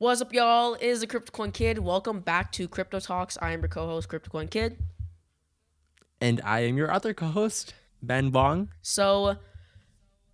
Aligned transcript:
What's 0.00 0.22
up, 0.22 0.32
y'all? 0.32 0.76
It 0.76 0.82
is 0.86 1.00
the 1.02 1.06
CryptoCoin 1.06 1.52
Kid. 1.52 1.78
Welcome 1.78 2.20
back 2.20 2.52
to 2.52 2.66
Crypto 2.66 3.00
Talks. 3.00 3.36
I 3.42 3.52
am 3.52 3.60
your 3.60 3.68
co-host, 3.68 4.08
CryptoCoin 4.08 4.48
Kid. 4.48 4.78
And 6.22 6.40
I 6.42 6.60
am 6.60 6.78
your 6.78 6.90
other 6.90 7.12
co-host, 7.12 7.74
Ben 8.00 8.32
Wong. 8.32 8.70
So, 8.80 9.36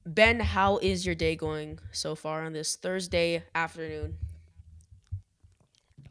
Ben, 0.07 0.39
how 0.39 0.79
is 0.79 1.05
your 1.05 1.17
day 1.17 1.35
going 1.35 1.81
so 1.91 2.15
far 2.15 2.45
on 2.45 2.53
this 2.53 2.77
Thursday 2.77 3.43
afternoon? 3.57 4.19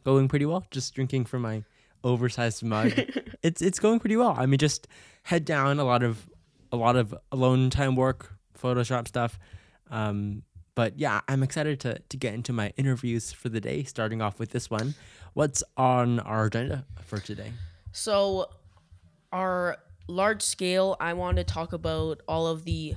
Going 0.03 0.27
pretty 0.27 0.45
well. 0.45 0.65
Just 0.69 0.93
drinking 0.93 1.23
from 1.23 1.43
my 1.43 1.63
oversized 2.03 2.61
mug. 2.61 2.91
it's 3.41 3.61
it's 3.61 3.79
going 3.79 4.01
pretty 4.01 4.17
well. 4.17 4.35
I 4.37 4.47
mean, 4.47 4.57
just 4.57 4.85
head 5.23 5.45
down 5.45 5.79
a 5.79 5.85
lot 5.85 6.03
of 6.03 6.27
a 6.73 6.75
lot 6.75 6.97
of 6.97 7.15
alone 7.31 7.69
time 7.69 7.95
work, 7.95 8.33
Photoshop 8.61 9.07
stuff. 9.07 9.39
Um, 9.89 10.43
but 10.75 10.99
yeah, 10.99 11.21
I'm 11.27 11.41
excited 11.41 11.79
to 11.81 11.99
to 11.99 12.17
get 12.17 12.33
into 12.33 12.53
my 12.53 12.73
interviews 12.77 13.31
for 13.31 13.49
the 13.49 13.61
day. 13.61 13.83
Starting 13.83 14.21
off 14.21 14.39
with 14.39 14.51
this 14.51 14.69
one, 14.69 14.93
what's 15.33 15.63
on 15.77 16.19
our 16.19 16.45
agenda 16.45 16.85
for 17.03 17.19
today? 17.19 17.51
So, 17.91 18.49
our 19.31 19.77
large 20.07 20.41
scale, 20.41 20.97
I 20.99 21.13
want 21.13 21.37
to 21.37 21.43
talk 21.43 21.73
about 21.73 22.21
all 22.27 22.47
of 22.47 22.65
the 22.65 22.95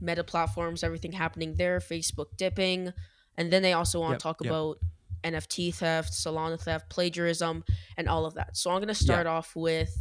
meta 0.00 0.22
platforms, 0.24 0.84
everything 0.84 1.12
happening 1.12 1.56
there, 1.56 1.80
Facebook 1.80 2.36
dipping, 2.36 2.92
and 3.36 3.52
then 3.52 3.62
they 3.62 3.72
also 3.72 4.00
want 4.00 4.12
Yep, 4.12 4.18
to 4.18 4.22
talk 4.22 4.40
yep. 4.42 4.50
about 4.50 4.78
NFT 5.24 5.74
theft, 5.74 6.12
Solana 6.12 6.60
theft, 6.60 6.88
plagiarism, 6.88 7.64
and 7.96 8.08
all 8.08 8.24
of 8.24 8.34
that. 8.34 8.56
So 8.56 8.70
I'm 8.70 8.78
going 8.78 8.88
to 8.88 8.94
start 8.94 9.26
off 9.26 9.56
with 9.56 9.92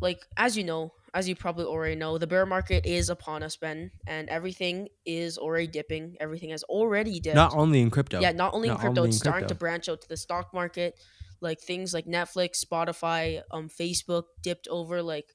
like 0.00 0.20
as 0.36 0.56
you 0.56 0.64
know, 0.64 0.92
as 1.14 1.28
you 1.28 1.34
probably 1.36 1.64
already 1.64 1.94
know, 1.94 2.18
the 2.18 2.26
bear 2.26 2.46
market 2.46 2.86
is 2.86 3.08
upon 3.08 3.42
us, 3.42 3.56
Ben, 3.56 3.90
and 4.06 4.28
everything 4.28 4.88
is 5.06 5.38
already 5.38 5.66
dipping. 5.66 6.16
Everything 6.20 6.50
has 6.50 6.62
already 6.64 7.20
dipped. 7.20 7.36
Not 7.36 7.54
only 7.54 7.80
in 7.80 7.90
crypto. 7.90 8.20
Yeah, 8.20 8.32
not 8.32 8.54
only 8.54 8.68
in 8.68 8.76
crypto, 8.76 9.00
only 9.02 9.08
it's 9.08 9.16
in 9.16 9.20
starting 9.20 9.48
to 9.48 9.54
branch 9.54 9.88
out 9.88 10.00
to 10.02 10.08
the 10.08 10.16
stock 10.16 10.52
market. 10.52 10.98
Like 11.40 11.60
things 11.60 11.94
like 11.94 12.06
Netflix, 12.06 12.64
Spotify, 12.64 13.42
um, 13.50 13.68
Facebook 13.68 14.24
dipped 14.42 14.66
over 14.68 15.02
like 15.02 15.34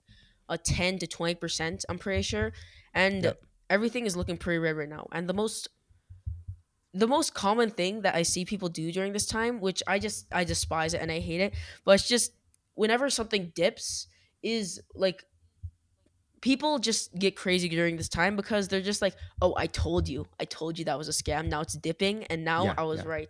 a 0.50 0.58
ten 0.58 1.00
to 1.00 1.08
twenty 1.08 1.36
percent. 1.36 1.86
I'm 1.88 1.98
pretty 1.98 2.24
sure, 2.24 2.52
and 2.94 3.24
Yep. 3.24 3.40
everything 3.70 4.06
is 4.06 4.16
looking 4.18 4.38
pretty 4.38 4.60
red 4.60 4.76
right 4.76 4.90
now. 4.90 5.08
And 5.14 5.30
the 5.30 5.34
most, 5.34 5.70
the 6.94 7.08
most 7.08 7.34
common 7.34 7.70
thing 7.70 8.02
that 8.02 8.16
I 8.16 8.24
see 8.24 8.46
people 8.46 8.70
do 8.70 8.92
during 8.92 9.14
this 9.14 9.26
time, 9.26 9.60
which 9.62 9.82
I 9.88 9.98
just 10.00 10.28
I 10.34 10.44
despise 10.44 10.94
it 10.94 11.02
and 11.02 11.12
I 11.12 11.20
hate 11.20 11.42
it, 11.42 11.54
but 11.86 11.94
it's 11.96 12.08
just 12.08 12.34
whenever 12.76 13.10
something 13.10 13.52
dips, 13.56 14.08
is 14.42 14.82
like 14.94 15.24
people 16.44 16.78
just 16.78 17.18
get 17.18 17.38
crazy 17.38 17.70
during 17.70 17.96
this 17.96 18.10
time 18.10 18.36
because 18.36 18.68
they're 18.68 18.82
just 18.82 19.02
like, 19.02 19.16
oh, 19.42 19.54
I 19.56 19.68
told 19.68 20.10
you, 20.10 20.26
I 20.42 20.44
told 20.44 20.78
you 20.78 20.84
that 20.86 20.98
was 20.98 21.08
a 21.08 21.14
scam. 21.14 21.48
Now 21.48 21.62
it's 21.62 21.74
dipping, 21.74 22.26
and 22.26 22.44
now 22.44 22.66
Yeah, 22.66 22.74
I 22.78 22.84
was 22.84 23.00
yeah. 23.00 23.08
right. 23.08 23.30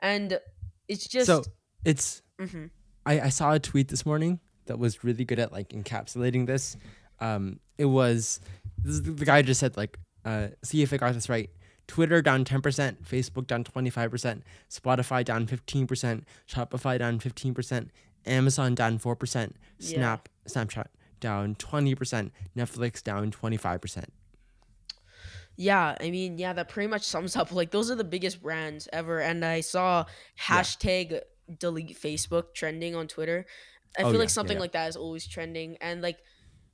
And 0.00 0.40
it's 0.88 1.06
just, 1.06 1.26
so 1.26 1.44
it's 1.84 2.22
mhm. 2.40 2.70
I, 3.04 3.20
I 3.20 3.28
saw 3.28 3.52
a 3.52 3.58
tweet 3.58 3.88
this 3.88 4.06
morning 4.06 4.40
that 4.64 4.78
was 4.78 5.04
really 5.04 5.26
good 5.26 5.38
at 5.38 5.52
like 5.52 5.68
encapsulating 5.68 6.46
this. 6.46 6.78
Um, 7.20 7.60
it 7.76 7.84
was 7.84 8.40
this 8.78 9.00
the 9.00 9.26
guy 9.26 9.42
just 9.42 9.60
said 9.60 9.76
like, 9.76 9.98
uh, 10.24 10.48
see 10.64 10.80
if 10.82 10.94
I 10.94 10.96
got 10.96 11.12
this 11.12 11.28
right. 11.28 11.50
Twitter 11.88 12.22
down 12.22 12.46
ten 12.46 12.62
percent, 12.62 13.04
Facebook 13.04 13.46
down 13.46 13.64
twenty 13.64 13.90
five 13.90 14.10
percent, 14.10 14.44
Spotify 14.70 15.22
down 15.22 15.46
fifteen 15.46 15.86
percent, 15.86 16.24
Shopify 16.48 16.98
down 16.98 17.18
fifteen 17.20 17.52
percent, 17.52 17.90
Amazon 18.24 18.74
down 18.74 18.96
four 18.96 19.14
percent, 19.14 19.56
Yeah. 19.78 19.96
Snap 19.96 20.28
Snapchat 20.48 20.86
down 21.20 21.54
twenty 21.56 21.94
percent, 21.94 22.32
Netflix 22.56 23.02
down 23.02 23.30
twenty 23.30 23.56
five 23.56 23.80
percent. 23.80 24.12
yeah, 25.56 25.96
I 26.00 26.10
mean, 26.10 26.36
yeah, 26.38 26.52
that 26.52 26.68
pretty 26.68 26.88
much 26.88 27.02
sums 27.04 27.34
up. 27.36 27.50
Like 27.52 27.70
those 27.70 27.90
are 27.90 27.94
the 27.94 28.04
biggest 28.04 28.42
brands 28.42 28.88
ever. 28.92 29.20
And 29.20 29.44
I 29.44 29.60
saw 29.60 30.04
hashtag 30.40 31.20
delete 31.58 31.98
Facebook 32.00 32.54
trending 32.54 32.94
on 32.94 33.08
Twitter. 33.08 33.46
I 33.98 34.02
Oh, 34.02 34.06
feel 34.06 34.12
yeah, 34.14 34.18
like 34.18 34.28
yeah, 34.28 34.32
something 34.32 34.56
yeah. 34.56 34.60
like 34.60 34.72
that 34.72 34.88
is 34.88 34.96
always 34.96 35.26
trending, 35.26 35.78
and 35.80 36.02
like 36.02 36.18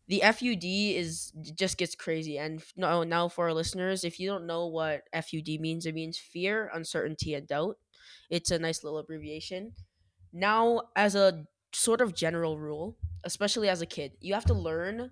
the 0.09 0.21
FUD 0.25 0.97
is 0.97 1.33
just 1.57 1.79
gets 1.79 1.95
crazy. 1.95 2.37
And 2.39 2.61
no, 2.77 3.05
now 3.05 3.29
for 3.29 3.45
our 3.47 3.55
listeners, 3.55 4.03
if 4.03 4.19
you 4.19 4.29
don't 4.29 4.47
know 4.47 4.67
what 4.67 5.03
FUD 5.15 5.61
means, 5.61 5.87
it 5.87 5.95
means 5.95 6.19
fear, 6.19 6.69
uncertainty, 6.75 7.35
and 7.35 7.47
doubt. 7.47 7.77
It's 8.29 8.51
a 8.51 8.59
nice 8.59 8.83
little 8.83 8.99
abbreviation. 8.99 9.75
Now, 10.33 10.83
as 10.97 11.15
a 11.15 11.45
sort 11.73 12.01
of 12.01 12.15
general 12.15 12.59
rule, 12.59 12.99
especially 13.25 13.69
as 13.69 13.83
a 13.83 13.87
kid, 13.87 14.13
you 14.21 14.35
have 14.35 14.45
to 14.47 14.55
learn 14.55 15.11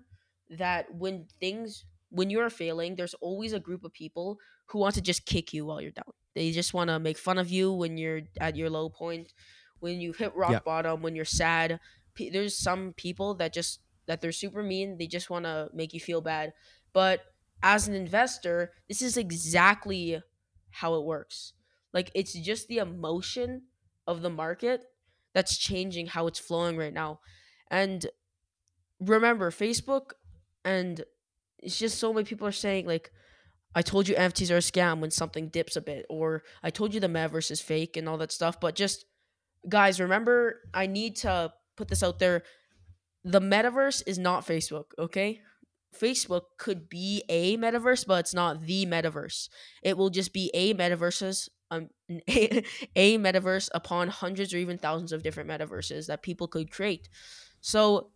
that 0.49 0.93
when 0.93 1.27
things 1.39 1.85
when 2.09 2.29
you're 2.29 2.49
failing, 2.49 2.95
there's 2.95 3.13
always 3.15 3.53
a 3.53 3.59
group 3.59 3.85
of 3.85 3.93
people 3.93 4.37
who 4.67 4.79
want 4.79 4.95
to 4.95 5.01
just 5.01 5.25
kick 5.25 5.53
you 5.53 5.65
while 5.65 5.79
you're 5.81 5.91
down. 5.91 6.11
They 6.35 6.51
just 6.51 6.73
want 6.73 6.89
to 6.89 6.99
make 6.99 7.17
fun 7.17 7.37
of 7.37 7.49
you 7.49 7.71
when 7.71 7.97
you're 7.97 8.23
at 8.39 8.57
your 8.57 8.69
low 8.69 8.89
point, 8.89 9.33
when 9.79 10.01
you 10.01 10.11
hit 10.11 10.35
rock 10.35 10.51
Yeah. 10.51 10.59
bottom, 10.59 11.01
when 11.01 11.15
you're 11.15 11.23
sad. 11.25 11.79
P- 12.13 12.29
There's 12.29 12.57
some 12.57 12.93
people 12.93 13.35
that 13.35 13.53
just 13.53 13.79
that 14.07 14.19
they're 14.19 14.33
super 14.33 14.61
mean. 14.61 14.97
They 14.97 15.07
just 15.07 15.29
want 15.29 15.45
to 15.45 15.69
make 15.73 15.93
you 15.93 16.01
feel 16.01 16.19
bad. 16.21 16.53
But 16.91 17.21
as 17.63 17.87
an 17.87 17.93
investor, 17.93 18.73
this 18.89 19.01
is 19.01 19.15
exactly 19.15 20.21
how 20.71 20.95
it 20.95 21.05
works. 21.05 21.53
Like 21.93 22.11
it's 22.13 22.33
just 22.33 22.67
the 22.67 22.79
emotion 22.79 23.67
of 24.07 24.21
the 24.21 24.29
market 24.29 24.85
that's 25.33 25.57
changing 25.57 26.07
how 26.07 26.27
it's 26.27 26.39
flowing 26.39 26.77
right 26.77 26.93
now. 26.93 27.19
And 27.69 28.05
remember, 28.99 29.51
Facebook 29.51 30.11
and 30.63 31.03
it's 31.59 31.77
just 31.77 31.99
so 31.99 32.13
many 32.13 32.25
people 32.25 32.47
are 32.47 32.51
saying 32.51 32.85
like 32.85 33.11
I 33.73 33.81
told 33.81 34.07
you 34.07 34.15
NFTs 34.15 34.51
are 34.51 34.57
a 34.57 34.59
scam 34.59 34.99
when 34.99 35.11
something 35.11 35.47
dips 35.47 35.75
a 35.75 35.81
bit, 35.81 36.05
or 36.09 36.43
I 36.61 36.69
told 36.69 36.93
you 36.93 36.99
the 36.99 37.07
metaverse 37.07 37.51
is 37.51 37.61
fake 37.61 37.95
and 37.95 38.09
all 38.09 38.17
that 38.17 38.31
stuff. 38.31 38.59
But 38.59 38.75
just 38.75 39.05
guys, 39.67 39.99
remember, 39.99 40.61
I 40.73 40.87
need 40.87 41.15
to 41.17 41.53
put 41.77 41.87
this 41.87 42.03
out 42.03 42.19
there. 42.19 42.43
The 43.23 43.39
metaverse 43.39 44.03
is 44.05 44.17
not 44.17 44.45
Facebook, 44.45 44.85
okay? 44.99 45.41
Facebook 45.99 46.43
could 46.57 46.89
be 46.89 47.23
a 47.29 47.57
metaverse, 47.57 48.05
but 48.05 48.21
it's 48.21 48.33
not 48.33 48.61
the 48.61 48.85
metaverse. 48.85 49.49
It 49.83 49.97
will 49.97 50.09
just 50.09 50.33
be 50.33 50.49
a 50.53 50.73
metaverses, 50.73 51.49
um, 51.69 51.89
a, 52.29 52.63
a 52.95 53.17
metaverse 53.17 53.69
upon 53.73 54.07
hundreds 54.07 54.53
or 54.53 54.57
even 54.57 54.77
thousands 54.77 55.11
of 55.11 55.23
different 55.23 55.49
metaverses 55.49 56.07
that 56.07 56.23
people 56.23 56.47
could 56.47 56.71
create. 56.71 57.09
So 57.59 58.11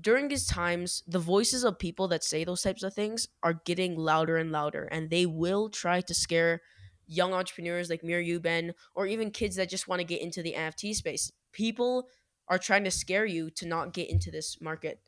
during 0.00 0.28
these 0.28 0.46
times, 0.46 1.02
the 1.06 1.18
voices 1.18 1.64
of 1.64 1.78
people 1.78 2.08
that 2.08 2.24
say 2.24 2.44
those 2.44 2.62
types 2.62 2.82
of 2.82 2.94
things 2.94 3.28
are 3.42 3.60
getting 3.64 3.96
louder 3.96 4.36
and 4.36 4.50
louder, 4.50 4.84
and 4.84 5.10
they 5.10 5.26
will 5.26 5.68
try 5.68 6.00
to 6.00 6.14
scare 6.14 6.62
young 7.06 7.34
entrepreneurs 7.34 7.90
like 7.90 8.04
me 8.04 8.14
or 8.14 8.20
you, 8.20 8.40
Ben, 8.40 8.72
or 8.94 9.06
even 9.06 9.30
kids 9.30 9.56
that 9.56 9.68
just 9.68 9.88
want 9.88 10.00
to 10.00 10.06
get 10.06 10.22
into 10.22 10.42
the 10.42 10.54
NFT 10.54 10.94
space. 10.94 11.32
People 11.52 12.08
are 12.48 12.58
trying 12.58 12.84
to 12.84 12.90
scare 12.90 13.26
you 13.26 13.50
to 13.50 13.66
not 13.66 13.92
get 13.92 14.08
into 14.08 14.30
this 14.30 14.60
market. 14.60 15.00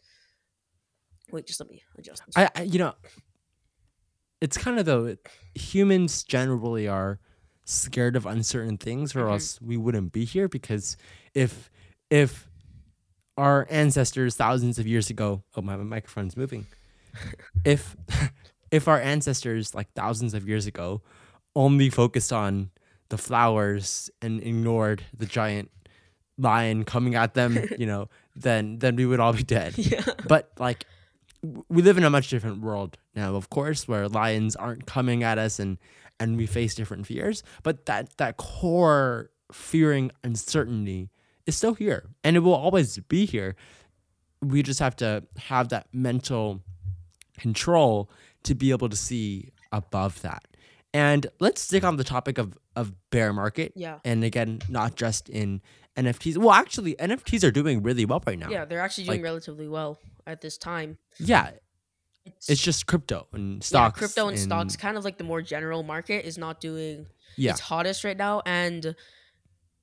Wait, 1.33 1.47
just 1.47 1.59
let 1.61 1.69
me 1.71 1.83
adjust. 1.99 2.23
I, 2.37 2.49
I 2.55 2.63
you 2.63 2.79
know 2.79 2.95
it's 4.41 4.57
kind 4.59 4.79
of 4.79 4.87
though 4.87 5.17
humans 5.55 6.23
generally 6.25 6.89
are 6.89 7.19
scared 7.65 8.17
of 8.17 8.27
uncertain 8.27 8.77
things 8.77 9.15
or 9.15 9.25
Mhm. 9.27 9.33
else 9.33 9.61
we 9.63 9.77
wouldn't 9.77 10.13
be 10.13 10.25
here 10.25 10.49
because 10.49 10.97
if 11.35 11.71
if 12.11 12.49
our 13.39 13.67
ancestors 13.71 14.35
thousands 14.37 14.79
of 14.79 14.87
years 14.87 15.09
ago 15.11 15.43
oh 15.57 15.63
my, 15.63 15.77
my 15.77 15.85
microphone's 15.85 16.37
moving 16.37 16.67
if 17.65 17.97
if 18.71 18.89
our 18.89 19.01
ancestors 19.01 19.75
like 19.75 19.93
thousands 19.95 20.35
of 20.35 20.47
years 20.49 20.67
ago 20.67 21.01
only 21.55 21.89
focused 21.89 22.33
on 22.33 22.71
the 23.11 23.19
flowers 23.19 24.11
and 24.21 24.43
ignored 24.43 25.05
the 25.17 25.27
giant 25.27 25.71
lion 26.39 26.85
coming 26.85 27.15
at 27.15 27.35
them 27.35 27.57
you 27.79 27.87
know 27.87 28.09
then 28.35 28.79
then 28.81 28.97
we 28.97 29.07
would 29.07 29.21
all 29.21 29.33
be 29.33 29.43
dead 29.45 29.75
yeah. 29.79 30.03
but 30.27 30.51
like 30.59 30.85
we 31.69 31.83
live 31.83 31.99
in 31.99 32.05
a 32.05 32.11
much 32.11 32.29
different 32.31 32.61
world 32.61 32.99
now 33.15 33.35
of 33.35 33.51
course 33.51 33.89
where 33.89 34.09
lions 34.09 34.55
aren't 34.57 34.87
coming 34.87 35.23
at 35.25 35.39
us 35.39 35.59
and 35.59 35.79
and 36.21 36.37
we 36.37 36.47
face 36.47 36.75
different 36.75 37.07
fears 37.07 37.43
but 37.63 37.87
that 37.87 38.17
that 38.19 38.37
core 38.37 39.31
fearing 39.51 40.11
uncertainty 40.23 41.11
is 41.47 41.57
still 41.57 41.75
here 41.75 42.05
and 42.23 42.37
it 42.37 42.41
will 42.41 42.55
always 42.55 42.97
be 43.09 43.27
here. 43.27 43.57
We 44.41 44.63
just 44.63 44.81
have 44.81 44.95
to 44.97 45.25
have 45.37 45.69
that 45.71 45.89
mental 45.93 46.63
control 47.39 48.11
to 48.45 48.55
be 48.55 48.71
able 48.71 48.89
to 48.89 48.97
see 48.97 49.51
above 49.73 50.23
that. 50.23 50.47
And 50.95 51.27
let's 51.41 51.61
stick 51.61 51.85
on 51.85 51.97
the 51.97 52.05
topic 52.05 52.39
of 52.39 52.57
of 52.77 52.93
bear 53.11 53.33
market 53.33 53.73
Yeah. 53.77 53.99
and 54.05 54.25
again 54.25 54.61
not 54.69 54.95
just 54.97 55.29
in 55.29 55.61
nfts 55.97 56.39
well 56.39 56.53
actually 56.53 56.95
nfts 56.95 57.45
are 57.45 57.51
doing 57.51 57.83
really 57.83 58.05
well 58.07 58.23
right 58.27 58.39
now. 58.39 58.49
Yeah, 58.49 58.65
they're 58.65 58.81
actually 58.81 59.05
doing 59.05 59.19
Like- 59.19 59.25
relatively 59.25 59.69
well 59.69 59.99
at 60.27 60.41
this 60.41 60.59
time. 60.59 60.99
yeah 61.19 61.51
It's, 62.25 62.49
it's 62.51 62.63
just 62.63 62.87
crypto 62.87 63.27
and 63.33 63.63
stocks. 63.65 63.97
yeah, 64.01 64.07
crypto 64.07 64.29
and, 64.29 64.39
stocks, 64.39 64.77
kind 64.77 64.97
of 64.97 65.05
like 65.05 65.19
the 65.19 65.25
more 65.25 65.43
general 65.43 65.83
market, 65.83 66.25
is 66.25 66.39
not 66.39 66.61
doing 66.61 67.07
Yeah. 67.37 67.51
its 67.53 67.61
hottest 67.61 68.05
right 68.05 68.17
now. 68.17 68.43
And 68.47 68.95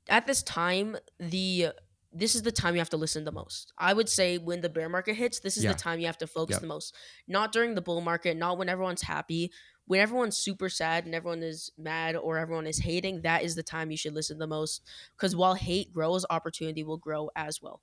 at 0.08 0.26
this 0.26 0.42
time, 0.44 0.98
the 1.20 1.70
this 2.12 2.34
is 2.34 2.42
the 2.42 2.52
time 2.52 2.74
you 2.74 2.80
have 2.80 2.90
to 2.90 2.98
listen 2.98 3.24
the 3.24 3.32
most. 3.32 3.72
I 3.78 3.94
would 3.94 4.10
say 4.10 4.40
when 4.40 4.62
the 4.62 4.70
bear 4.70 4.90
market 4.90 5.16
hits, 5.16 5.42
this 5.42 5.58
is 5.58 5.64
the 5.64 5.76
time 5.76 6.00
you 6.00 6.08
have 6.08 6.18
to 6.20 6.28
focus 6.28 6.56
Yep. 6.56 6.62
the 6.62 6.68
most. 6.68 6.96
Not 7.28 7.52
during 7.52 7.76
the 7.76 7.82
bull 7.82 8.02
market, 8.02 8.36
not 8.36 8.58
when 8.58 8.68
everyone's 8.68 9.04
happy. 9.04 9.52
When 9.86 10.00
everyone's 10.00 10.36
super 10.38 10.70
sad 10.70 11.06
and 11.06 11.14
everyone 11.14 11.44
is 11.44 11.72
mad 11.78 12.16
or 12.16 12.38
everyone 12.40 12.66
is 12.66 12.80
hating, 12.80 13.22
that 13.24 13.44
is 13.44 13.54
the 13.56 13.62
time 13.64 13.92
you 13.92 13.98
should 13.98 14.14
listen 14.16 14.40
the 14.40 14.48
most. 14.48 14.82
Because 15.16 15.36
while 15.36 15.54
hate 15.54 15.94
grows, 15.94 16.26
opportunity 16.32 16.84
will 16.84 16.98
grow 16.98 17.30
as 17.36 17.62
well. 17.62 17.82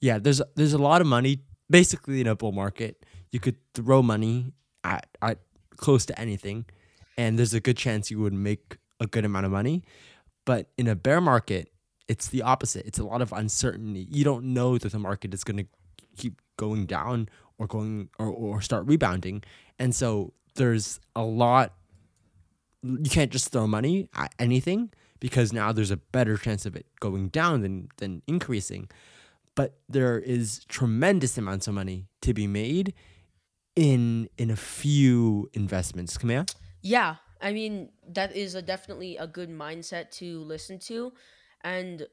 Yeah, 0.00 0.18
there's 0.18 0.40
there's 0.54 0.72
a 0.72 0.78
lot 0.78 1.00
of 1.00 1.06
money 1.06 1.40
basically 1.70 2.20
in 2.20 2.26
a 2.26 2.36
bull 2.36 2.52
market. 2.52 3.04
You 3.30 3.40
could 3.40 3.56
throw 3.74 4.02
money 4.02 4.52
at, 4.84 5.06
at 5.20 5.38
close 5.76 6.06
to 6.06 6.18
anything, 6.18 6.66
and 7.16 7.38
there's 7.38 7.54
a 7.54 7.60
good 7.60 7.76
chance 7.76 8.10
you 8.10 8.20
would 8.20 8.32
make 8.32 8.76
a 9.00 9.06
good 9.06 9.24
amount 9.24 9.46
of 9.46 9.52
money. 9.52 9.82
But 10.44 10.70
in 10.78 10.88
a 10.88 10.94
bear 10.94 11.20
market, 11.20 11.70
it's 12.08 12.28
the 12.28 12.42
opposite. 12.42 12.86
It's 12.86 12.98
a 12.98 13.04
lot 13.04 13.20
of 13.20 13.32
uncertainty. 13.32 14.06
You 14.10 14.24
don't 14.24 14.54
know 14.54 14.78
that 14.78 14.92
the 14.92 14.98
market 14.98 15.34
is 15.34 15.44
going 15.44 15.58
to 15.58 15.66
keep 16.16 16.40
going 16.56 16.86
down 16.86 17.28
or 17.58 17.66
going 17.66 18.08
or, 18.18 18.28
or 18.28 18.60
start 18.62 18.86
rebounding, 18.86 19.42
and 19.78 19.94
so 19.94 20.32
there's 20.54 21.00
a 21.14 21.22
lot. 21.22 21.74
You 22.82 23.10
can't 23.10 23.32
just 23.32 23.50
throw 23.50 23.66
money 23.66 24.08
at 24.14 24.32
anything 24.38 24.90
because 25.20 25.52
now 25.52 25.72
there's 25.72 25.90
a 25.90 25.96
better 25.96 26.36
chance 26.36 26.64
of 26.64 26.76
it 26.76 26.86
going 27.00 27.28
down 27.28 27.62
than 27.62 27.88
than 27.96 28.22
increasing 28.28 28.88
but 29.58 29.80
there 29.88 30.20
is 30.20 30.64
tremendous 30.68 31.36
amounts 31.36 31.66
of 31.66 31.74
money 31.74 32.06
to 32.22 32.32
be 32.32 32.46
made 32.46 32.94
in 33.74 34.28
in 34.38 34.50
a 34.52 34.56
few 34.56 35.50
investments. 35.52 36.16
Kamea? 36.16 36.48
Yeah, 36.80 37.16
I 37.40 37.52
mean 37.52 37.90
that 38.14 38.36
is 38.36 38.54
a 38.54 38.62
definitely 38.62 39.16
a 39.16 39.26
good 39.26 39.50
mindset 39.50 40.12
to 40.20 40.44
listen 40.44 40.78
to, 40.90 41.12
and 41.64 42.06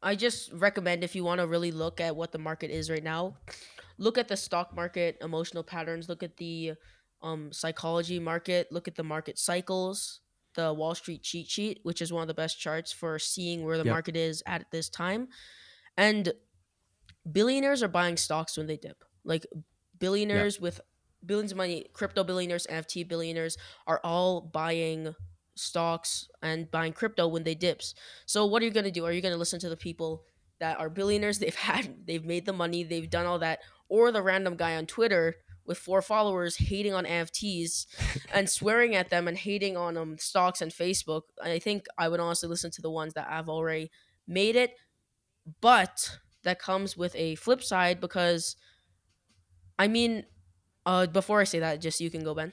I 0.00 0.14
just 0.14 0.52
recommend 0.52 1.02
if 1.02 1.16
you 1.16 1.24
want 1.24 1.40
to 1.40 1.46
really 1.48 1.72
look 1.72 2.00
at 2.00 2.14
what 2.14 2.30
the 2.30 2.38
market 2.38 2.70
is 2.70 2.88
right 2.88 3.02
now, 3.02 3.34
look 3.98 4.16
at 4.16 4.28
the 4.28 4.36
stock 4.36 4.76
market 4.76 5.18
emotional 5.20 5.64
patterns, 5.64 6.08
look 6.08 6.22
at 6.22 6.36
the 6.36 6.74
um, 7.20 7.52
psychology 7.52 8.20
market, 8.20 8.70
look 8.70 8.86
at 8.86 8.94
the 8.94 9.02
market 9.04 9.40
cycles, 9.40 10.20
the 10.54 10.72
Wall 10.72 10.94
Street 10.94 11.22
cheat 11.24 11.48
sheet, 11.48 11.80
which 11.82 12.00
is 12.00 12.12
one 12.12 12.22
of 12.22 12.28
the 12.28 12.34
best 12.34 12.60
charts 12.60 12.92
for 12.92 13.18
seeing 13.18 13.64
where 13.64 13.78
the 13.78 13.84
Yep. 13.84 13.92
market 13.92 14.16
is 14.16 14.40
at 14.46 14.70
this 14.70 14.88
time, 14.88 15.26
and 15.96 16.32
billionaires 17.30 17.82
are 17.82 17.88
buying 17.88 18.16
stocks 18.16 18.56
when 18.56 18.66
they 18.66 18.76
dip. 18.76 19.04
Like 19.24 19.46
billionaires 19.98 20.60
with 20.60 20.80
billions 21.24 21.52
of 21.52 21.58
money, 21.58 21.86
crypto 21.92 22.24
billionaires, 22.24 22.66
NFT 22.68 23.06
billionaires 23.06 23.56
are 23.86 24.00
all 24.02 24.40
buying 24.40 25.14
stocks 25.54 26.28
and 26.42 26.70
buying 26.70 26.92
crypto 26.92 27.28
when 27.28 27.44
they 27.44 27.54
dips. 27.54 27.94
So 28.26 28.46
what 28.46 28.62
are 28.62 28.64
you 28.64 28.70
going 28.70 28.84
to 28.84 28.90
do? 28.90 29.04
Are 29.04 29.12
you 29.12 29.20
going 29.20 29.34
to 29.34 29.38
listen 29.38 29.60
to 29.60 29.68
the 29.68 29.76
people 29.76 30.24
that 30.60 30.78
are 30.80 30.90
billionaires? 30.90 31.38
They've 31.40 31.54
had 31.54 32.06
they've 32.06 32.24
made 32.24 32.46
the 32.46 32.52
money, 32.52 32.82
they've 32.82 33.10
done 33.10 33.26
all 33.26 33.38
that 33.40 33.60
or 33.88 34.10
the 34.10 34.22
random 34.22 34.56
guy 34.56 34.76
on 34.76 34.86
Twitter 34.86 35.36
with 35.64 35.78
four 35.78 36.02
followers 36.02 36.56
hating 36.56 36.94
on 36.94 37.04
NFTs 37.04 37.86
and 38.34 38.48
swearing 38.48 38.96
at 38.96 39.10
them 39.10 39.28
and 39.28 39.36
hating 39.36 39.76
on 39.76 39.96
um 39.96 40.18
stocks 40.18 40.60
and 40.60 40.72
Facebook. 40.72 41.22
I 41.42 41.58
think 41.58 41.86
I 41.98 42.08
would 42.08 42.20
honestly 42.20 42.48
listen 42.48 42.70
to 42.72 42.82
the 42.82 42.90
ones 42.90 43.14
that 43.14 43.28
have 43.28 43.48
already 43.48 43.90
made 44.26 44.56
it, 44.56 44.74
but 45.60 46.18
that 46.44 46.58
comes 46.58 46.96
with 46.96 47.14
a 47.16 47.34
flip 47.36 47.62
side 47.62 48.00
because 48.00 48.56
I 49.78 49.88
mean, 49.88 50.24
uh, 50.86 51.06
before 51.06 51.40
I 51.40 51.44
say 51.44 51.58
that, 51.60 51.80
just 51.80 52.00
you 52.00 52.10
can 52.10 52.22
go, 52.24 52.34
Ben. 52.34 52.52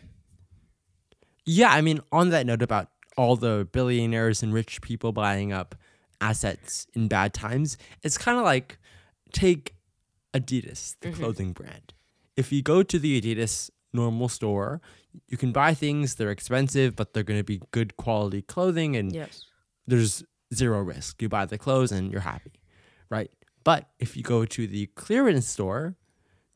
Yeah, 1.45 1.69
I 1.71 1.81
mean, 1.81 1.99
on 2.11 2.29
that 2.29 2.45
note 2.45 2.61
about 2.61 2.89
all 3.17 3.35
the 3.35 3.67
billionaires 3.71 4.41
and 4.43 4.53
rich 4.53 4.81
people 4.81 5.11
buying 5.11 5.51
up 5.51 5.75
assets 6.21 6.87
in 6.93 7.07
bad 7.07 7.33
times, 7.33 7.77
it's 8.03 8.17
kind 8.17 8.37
of 8.37 8.43
like 8.45 8.77
take 9.33 9.75
Adidas, 10.33 10.95
the 10.99 11.09
Mhm. 11.09 11.15
clothing 11.15 11.53
brand. 11.53 11.93
If 12.35 12.51
you 12.51 12.61
go 12.61 12.83
to 12.83 12.99
the 12.99 13.19
Adidas 13.19 13.69
normal 13.93 14.29
store, 14.29 14.79
you 15.27 15.37
can 15.37 15.51
buy 15.51 15.73
things, 15.73 16.15
they're 16.15 16.29
expensive, 16.31 16.95
but 16.95 17.13
they're 17.13 17.23
going 17.23 17.39
to 17.39 17.43
be 17.43 17.59
good 17.71 17.97
quality 17.97 18.41
clothing 18.43 18.95
and 18.95 19.13
Yes. 19.13 19.45
there's 19.87 20.23
zero 20.53 20.81
risk. 20.81 21.21
You 21.21 21.29
buy 21.29 21.45
the 21.45 21.57
clothes 21.57 21.91
and 21.91 22.11
you're 22.11 22.21
happy, 22.21 22.58
right? 23.09 23.31
But 23.63 23.89
if 23.99 24.15
you 24.17 24.23
go 24.23 24.45
to 24.45 24.67
the 24.67 24.87
clearance 24.95 25.47
store, 25.47 25.95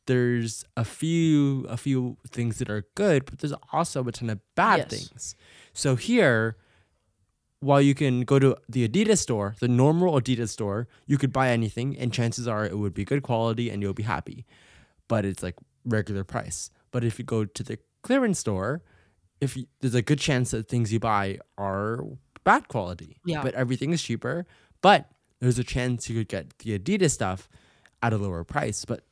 there's 0.05 0.65
a 0.75 0.83
few 0.85 1.65
a 1.69 1.77
few 1.77 2.17
things 2.27 2.59
that 2.59 2.69
are 2.69 2.85
good, 2.95 3.25
but 3.25 3.39
there's 3.39 3.53
also 3.71 4.03
a 4.05 4.11
ton 4.11 4.29
of 4.29 4.39
bad 4.55 4.79
Yes. 4.79 4.89
things. 4.89 5.35
So 5.73 5.95
here, 5.95 6.57
while 7.59 7.81
you 7.81 7.95
can 7.95 8.21
go 8.21 8.39
to 8.39 8.57
the 8.67 8.87
Adidas 8.87 9.19
store, 9.19 9.55
the 9.59 9.67
normal 9.69 10.19
Adidas 10.19 10.49
store, 10.49 10.87
you 11.05 11.17
could 11.17 11.31
buy 11.31 11.49
anything, 11.49 11.97
and 11.97 12.11
chances 12.11 12.47
are 12.47 12.65
it 12.65 12.77
would 12.77 12.93
be 12.93 13.05
good 13.05 13.23
quality 13.23 13.69
and 13.69 13.81
you'll 13.81 13.93
be 13.93 14.03
happy. 14.03 14.45
But 15.07 15.23
it's 15.25 15.41
like 15.43 15.55
regular 15.85 16.23
price. 16.25 16.69
But 16.91 17.03
if 17.05 17.17
you 17.19 17.25
go 17.25 17.45
to 17.45 17.63
the 17.63 17.77
clearance 18.01 18.39
store, 18.39 18.81
if 19.39 19.55
you, 19.57 19.65
there's 19.79 19.95
a 19.95 20.01
good 20.01 20.19
chance 20.19 20.51
that 20.51 20.67
things 20.67 20.91
you 20.91 20.99
buy 20.99 21.39
are 21.57 22.03
bad 22.43 22.67
quality, 22.67 23.17
Yeah. 23.25 23.41
but 23.41 23.53
everything 23.53 23.91
is 23.93 24.03
cheaper. 24.03 24.45
But 24.81 25.09
there's 25.43 25.59
a 25.59 25.63
chance 25.63 26.09
you 26.09 26.15
could 26.17 26.29
get 26.29 26.57
the 26.59 26.79
Adidas 26.79 27.11
stuff 27.11 27.49
at 28.01 28.13
a 28.13 28.17
lower 28.17 28.43
price. 28.45 28.85
But 28.85 29.03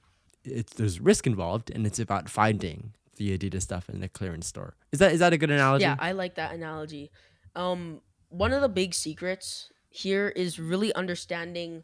it's 0.45 0.73
there's 0.73 0.99
risk 0.99 1.27
involved, 1.27 1.69
and 1.69 1.85
it's 1.85 1.99
about 1.99 2.29
finding 2.29 2.93
the 3.17 3.37
Adidas 3.37 3.63
stuff 3.63 3.89
in 3.89 3.99
the 3.99 4.07
clearance 4.07 4.47
store. 4.47 4.75
Is 4.93 4.99
that 4.99 5.11
is 5.11 5.19
that 5.19 5.33
a 5.33 5.37
good 5.37 5.51
analogy? 5.51 5.83
Yeah, 5.83 5.97
I 5.99 6.13
like 6.13 6.35
that 6.35 6.53
analogy. 6.53 7.11
Um, 7.55 8.01
one 8.29 8.53
of 8.53 8.61
the 8.61 8.69
big 8.69 8.93
secrets 8.93 9.69
here 9.89 10.29
is 10.29 10.57
really 10.57 10.93
understanding 10.95 11.83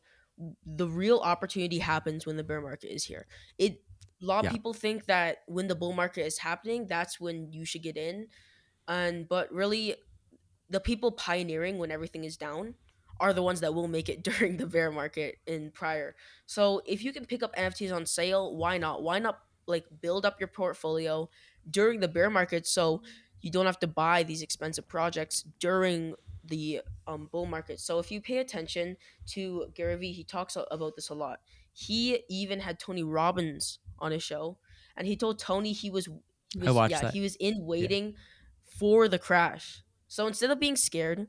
the 0.66 0.88
real 0.88 1.20
opportunity 1.20 1.80
happens 1.80 2.26
when 2.26 2.38
the 2.38 2.44
bear 2.44 2.62
market 2.62 2.94
is 2.94 3.04
here. 3.04 3.28
It 3.58 3.84
a 4.22 4.26
lot 4.26 4.40
of 4.40 4.46
Yeah. 4.46 4.52
people 4.52 4.74
think 4.74 5.06
that 5.06 5.40
when 5.48 5.68
the 5.68 5.76
bull 5.76 5.94
market 5.94 6.26
is 6.26 6.38
happening, 6.40 6.88
that's 6.88 7.20
when 7.20 7.52
you 7.52 7.66
should 7.66 7.84
get 7.84 7.98
in, 7.98 8.28
and 8.88 9.28
but 9.28 9.52
really, 9.52 9.96
the 10.70 10.80
people 10.80 11.12
pioneering 11.12 11.78
when 11.78 11.92
everything 11.92 12.24
is 12.24 12.38
down 12.38 12.76
are 13.20 13.34
the 13.34 13.44
ones 13.44 13.62
that 13.62 13.74
will 13.74 13.88
make 13.88 14.10
it 14.10 14.24
during 14.30 14.58
the 14.58 14.68
bear 14.68 14.92
market 14.92 15.38
in 15.46 15.72
prior. 15.72 16.16
So 16.46 16.82
if 16.86 17.04
you 17.04 17.14
can 17.14 17.26
pick 17.26 17.44
up 17.44 17.56
NFTs 17.56 17.94
on 17.94 18.06
sale, 18.06 18.56
why 18.56 18.78
not? 18.78 19.04
Why 19.04 19.20
not 19.20 19.40
like 19.66 19.86
build 20.02 20.26
up 20.26 20.40
your 20.40 20.48
portfolio 20.48 21.30
during 21.70 22.00
the 22.00 22.08
bear 22.08 22.30
market 22.30 22.66
so 22.66 23.02
you 23.42 23.52
don't 23.52 23.66
have 23.66 23.80
to 23.80 23.88
buy 23.88 24.24
these 24.24 24.42
expensive 24.42 24.88
projects 24.88 25.44
during 25.60 26.16
the 26.44 26.82
um, 27.06 27.28
bull 27.32 27.46
market. 27.46 27.80
So 27.80 28.00
if 28.00 28.12
you 28.12 28.22
pay 28.22 28.38
attention 28.38 28.98
to 29.28 29.68
Gary 29.74 29.96
Vee, 29.98 30.14
he 30.14 30.24
talks 30.24 30.56
about 30.72 30.96
this 30.96 31.10
a 31.10 31.14
lot. 31.14 31.42
He 31.74 32.24
even 32.30 32.62
had 32.62 32.80
Tony 32.80 33.04
Robbins 33.04 33.80
on 34.00 34.12
his 34.12 34.24
show, 34.24 34.58
and 34.96 35.06
he 35.08 35.16
told 35.16 35.40
Tony 35.40 35.74
he 35.74 35.90
was 35.90 36.08
he 36.58 36.66
I 36.66 36.72
was 36.72 36.76
watched 36.76 36.92
yeah 36.92 37.02
that. 37.02 37.14
he 37.14 37.22
was 37.22 37.36
in 37.36 37.66
waiting 37.66 38.16
for 38.64 39.08
the 39.08 39.20
crash. 39.20 39.84
So 40.08 40.28
instead 40.28 40.50
of 40.52 40.60
being 40.60 40.76
scared, 40.76 41.28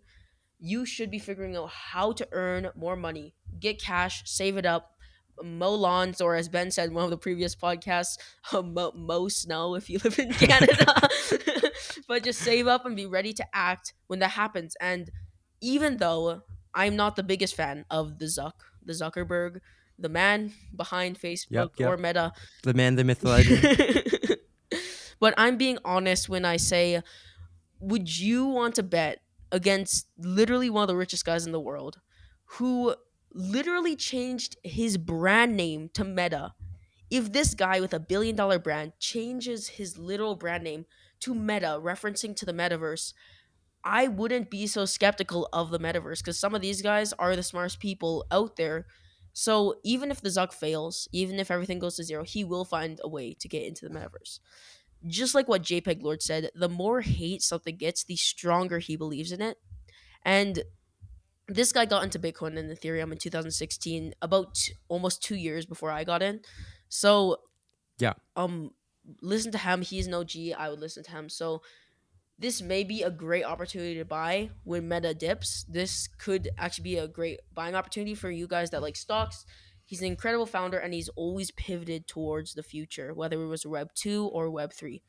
you 0.58 0.84
should 0.84 1.10
be 1.10 1.18
figuring 1.18 1.56
out 1.56 1.70
how 1.70 2.12
to 2.12 2.26
earn 2.32 2.70
more 2.74 2.96
money, 2.96 3.34
get 3.60 3.80
cash, 3.80 4.22
save 4.26 4.56
it 4.56 4.66
up, 4.66 4.96
mow 5.42 5.72
lawns, 5.72 6.20
or 6.20 6.34
as 6.34 6.48
Ben 6.48 6.70
said 6.70 6.88
in 6.88 6.94
one 6.94 7.04
of 7.04 7.10
the 7.10 7.18
previous 7.18 7.54
podcasts, 7.54 8.18
uh, 8.52 8.62
mow, 8.62 8.92
mow 8.94 9.28
snow 9.28 9.74
if 9.74 9.88
you 9.88 9.98
live 10.02 10.18
in 10.18 10.32
Canada. 10.32 11.08
but 12.08 12.24
just 12.24 12.40
save 12.40 12.66
up 12.66 12.86
and 12.86 12.96
be 12.96 13.06
ready 13.06 13.32
to 13.32 13.46
act 13.52 13.94
when 14.08 14.18
that 14.18 14.30
happens. 14.30 14.76
And 14.80 15.10
even 15.60 15.98
though 15.98 16.42
I'm 16.74 16.96
not 16.96 17.16
the 17.16 17.22
biggest 17.22 17.54
fan 17.54 17.84
of 17.90 18.18
the 18.18 18.26
Zuck, 18.26 18.52
the 18.84 18.92
Zuckerberg, 18.92 19.60
the 19.98 20.08
man 20.08 20.52
behind 20.74 21.20
Facebook 21.20 21.78
yep. 21.78 21.88
or 21.88 21.96
Meta, 21.96 22.32
the 22.62 22.74
man, 22.74 22.94
the 22.94 23.04
myth, 23.04 23.24
legend. 23.24 24.38
but 25.20 25.34
I'm 25.36 25.56
being 25.56 25.78
honest 25.84 26.28
when 26.28 26.44
I 26.44 26.56
say, 26.56 27.02
would 27.80 28.16
you 28.16 28.46
want 28.46 28.76
to 28.76 28.84
bet 28.84 29.20
against 29.52 30.06
literally 30.18 30.70
one 30.70 30.82
of 30.82 30.88
the 30.88 30.96
richest 30.96 31.24
guys 31.24 31.46
in 31.46 31.52
the 31.52 31.60
world 31.60 32.00
who 32.52 32.94
literally 33.32 33.96
changed 33.96 34.56
his 34.62 34.96
brand 34.96 35.56
name 35.56 35.90
to 35.94 36.04
Meta? 36.04 36.54
If 37.10 37.32
this 37.32 37.54
guy 37.54 37.80
with 37.80 37.94
a 37.94 38.00
billion 38.00 38.36
dollar 38.36 38.58
brand 38.58 38.92
changes 38.98 39.68
his 39.68 39.98
literal 39.98 40.36
brand 40.36 40.64
name 40.64 40.86
to 41.20 41.34
Meta, 41.34 41.80
referencing 41.82 42.36
to 42.36 42.44
the 42.44 42.52
metaverse, 42.52 43.12
I 43.84 44.08
wouldn't 44.08 44.50
be 44.50 44.66
so 44.66 44.84
skeptical 44.84 45.48
of 45.52 45.70
the 45.70 45.78
metaverse 45.78 46.18
because 46.18 46.38
some 46.38 46.54
of 46.54 46.60
these 46.60 46.82
guys 46.82 47.12
are 47.14 47.34
the 47.34 47.42
smartest 47.42 47.80
people 47.80 48.26
out 48.30 48.56
there. 48.56 48.86
So 49.32 49.76
even 49.84 50.10
if 50.10 50.20
the 50.20 50.30
Zuck 50.30 50.52
fails, 50.52 51.08
even 51.12 51.38
if 51.38 51.50
everything 51.50 51.78
goes 51.78 51.96
to 51.96 52.04
zero, 52.04 52.24
he 52.24 52.44
will 52.44 52.64
find 52.64 53.00
a 53.02 53.08
way 53.08 53.34
to 53.34 53.48
get 53.48 53.64
into 53.64 53.88
the 53.88 53.94
metaverse. 53.94 54.40
Just 55.06 55.34
like 55.34 55.48
what 55.48 55.62
JPEG 55.62 56.02
Lord 56.02 56.22
said, 56.22 56.50
the 56.54 56.68
more 56.68 57.00
hate 57.02 57.42
something 57.42 57.76
gets, 57.76 58.04
the 58.04 58.16
stronger 58.16 58.78
he 58.78 58.96
believes 58.96 59.32
in 59.32 59.40
it. 59.40 59.58
And 60.24 60.64
this 61.46 61.72
guy 61.72 61.86
got 61.86 62.04
into 62.04 62.18
Bitcoin 62.18 62.58
and 62.58 62.70
Ethereum 62.70 63.12
in 63.12 63.18
2016, 63.18 64.14
about 64.20 64.54
t- 64.54 64.74
almost 64.88 65.22
two 65.22 65.36
years 65.36 65.64
before 65.64 65.90
I 65.90 66.04
got 66.04 66.22
in. 66.22 66.40
So 66.88 67.38
Yeah. 67.98 68.14
um, 68.36 68.72
listen 69.22 69.52
to 69.52 69.58
him. 69.58 69.82
He's 69.82 70.06
an 70.06 70.14
OG. 70.14 70.52
I 70.56 70.68
would 70.68 70.80
listen 70.80 71.02
to 71.04 71.10
him. 71.10 71.28
So 71.28 71.62
this 72.38 72.60
may 72.60 72.84
be 72.84 73.02
a 73.02 73.10
great 73.10 73.44
opportunity 73.44 73.96
to 73.96 74.04
buy 74.04 74.50
when 74.64 74.88
meta 74.88 75.14
dips. 75.14 75.64
This 75.68 76.08
could 76.18 76.50
actually 76.58 76.84
be 76.84 76.96
a 76.98 77.08
great 77.08 77.40
buying 77.54 77.74
opportunity 77.74 78.14
for 78.14 78.30
you 78.30 78.46
guys 78.46 78.70
that 78.70 78.82
like 78.82 78.96
stocks. 78.96 79.44
He's 79.88 80.02
an 80.02 80.06
incredible 80.06 80.44
founder 80.44 80.76
and 80.76 80.92
he's 80.92 81.08
always 81.16 81.50
pivoted 81.52 82.06
towards 82.06 82.52
the 82.52 82.62
future, 82.62 83.14
whether 83.14 83.42
it 83.42 83.46
was 83.46 83.64
Web 83.64 83.94
2 83.94 84.26
or 84.26 84.50
Web 84.50 84.74
3. 84.74 85.02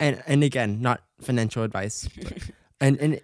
And 0.00 0.22
and 0.26 0.42
again, 0.42 0.80
not 0.80 1.02
financial 1.20 1.64
advice. 1.64 2.08
but- 2.22 2.50
and 2.80 2.96
and 2.98 3.20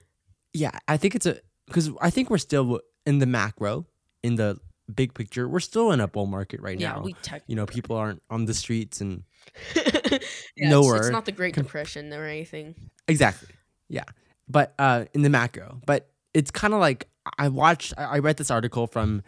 yeah, 0.52 0.72
I 0.86 0.98
think 0.98 1.14
it's 1.14 1.24
a 1.24 1.38
because 1.66 1.92
I 1.98 2.10
think 2.10 2.28
we're 2.28 2.36
still 2.36 2.80
in 3.06 3.20
the 3.20 3.26
macro, 3.26 3.86
in 4.22 4.34
the 4.34 4.58
big 4.94 5.14
picture. 5.14 5.48
We're 5.48 5.60
still 5.60 5.90
in 5.90 6.00
a 6.00 6.06
bull 6.06 6.26
market 6.26 6.60
right 6.60 6.78
yeah, 6.78 6.92
now. 6.92 7.00
we 7.00 7.14
tech. 7.14 7.42
you 7.46 7.56
know, 7.56 7.64
people 7.64 7.96
aren't 7.96 8.22
on 8.28 8.44
the 8.44 8.52
streets 8.52 9.00
and 9.00 9.22
yeah, 9.74 9.82
it's, 10.12 10.44
nowhere 10.58 10.98
it's 10.98 11.08
not 11.08 11.24
the 11.24 11.32
Great 11.32 11.54
Depression 11.54 12.12
or 12.12 12.26
anything. 12.26 12.74
Exactly. 13.08 13.48
Yeah. 13.88 14.04
But 14.46 14.74
uh, 14.78 15.06
in 15.14 15.22
the 15.22 15.30
macro, 15.30 15.80
but 15.86 16.10
it's 16.34 16.50
kind 16.50 16.74
of 16.74 16.80
like 16.80 17.08
I 17.38 17.48
watched, 17.48 17.94
I 17.96 18.18
read 18.18 18.36
this 18.36 18.50
article 18.50 18.86
from 18.86 19.22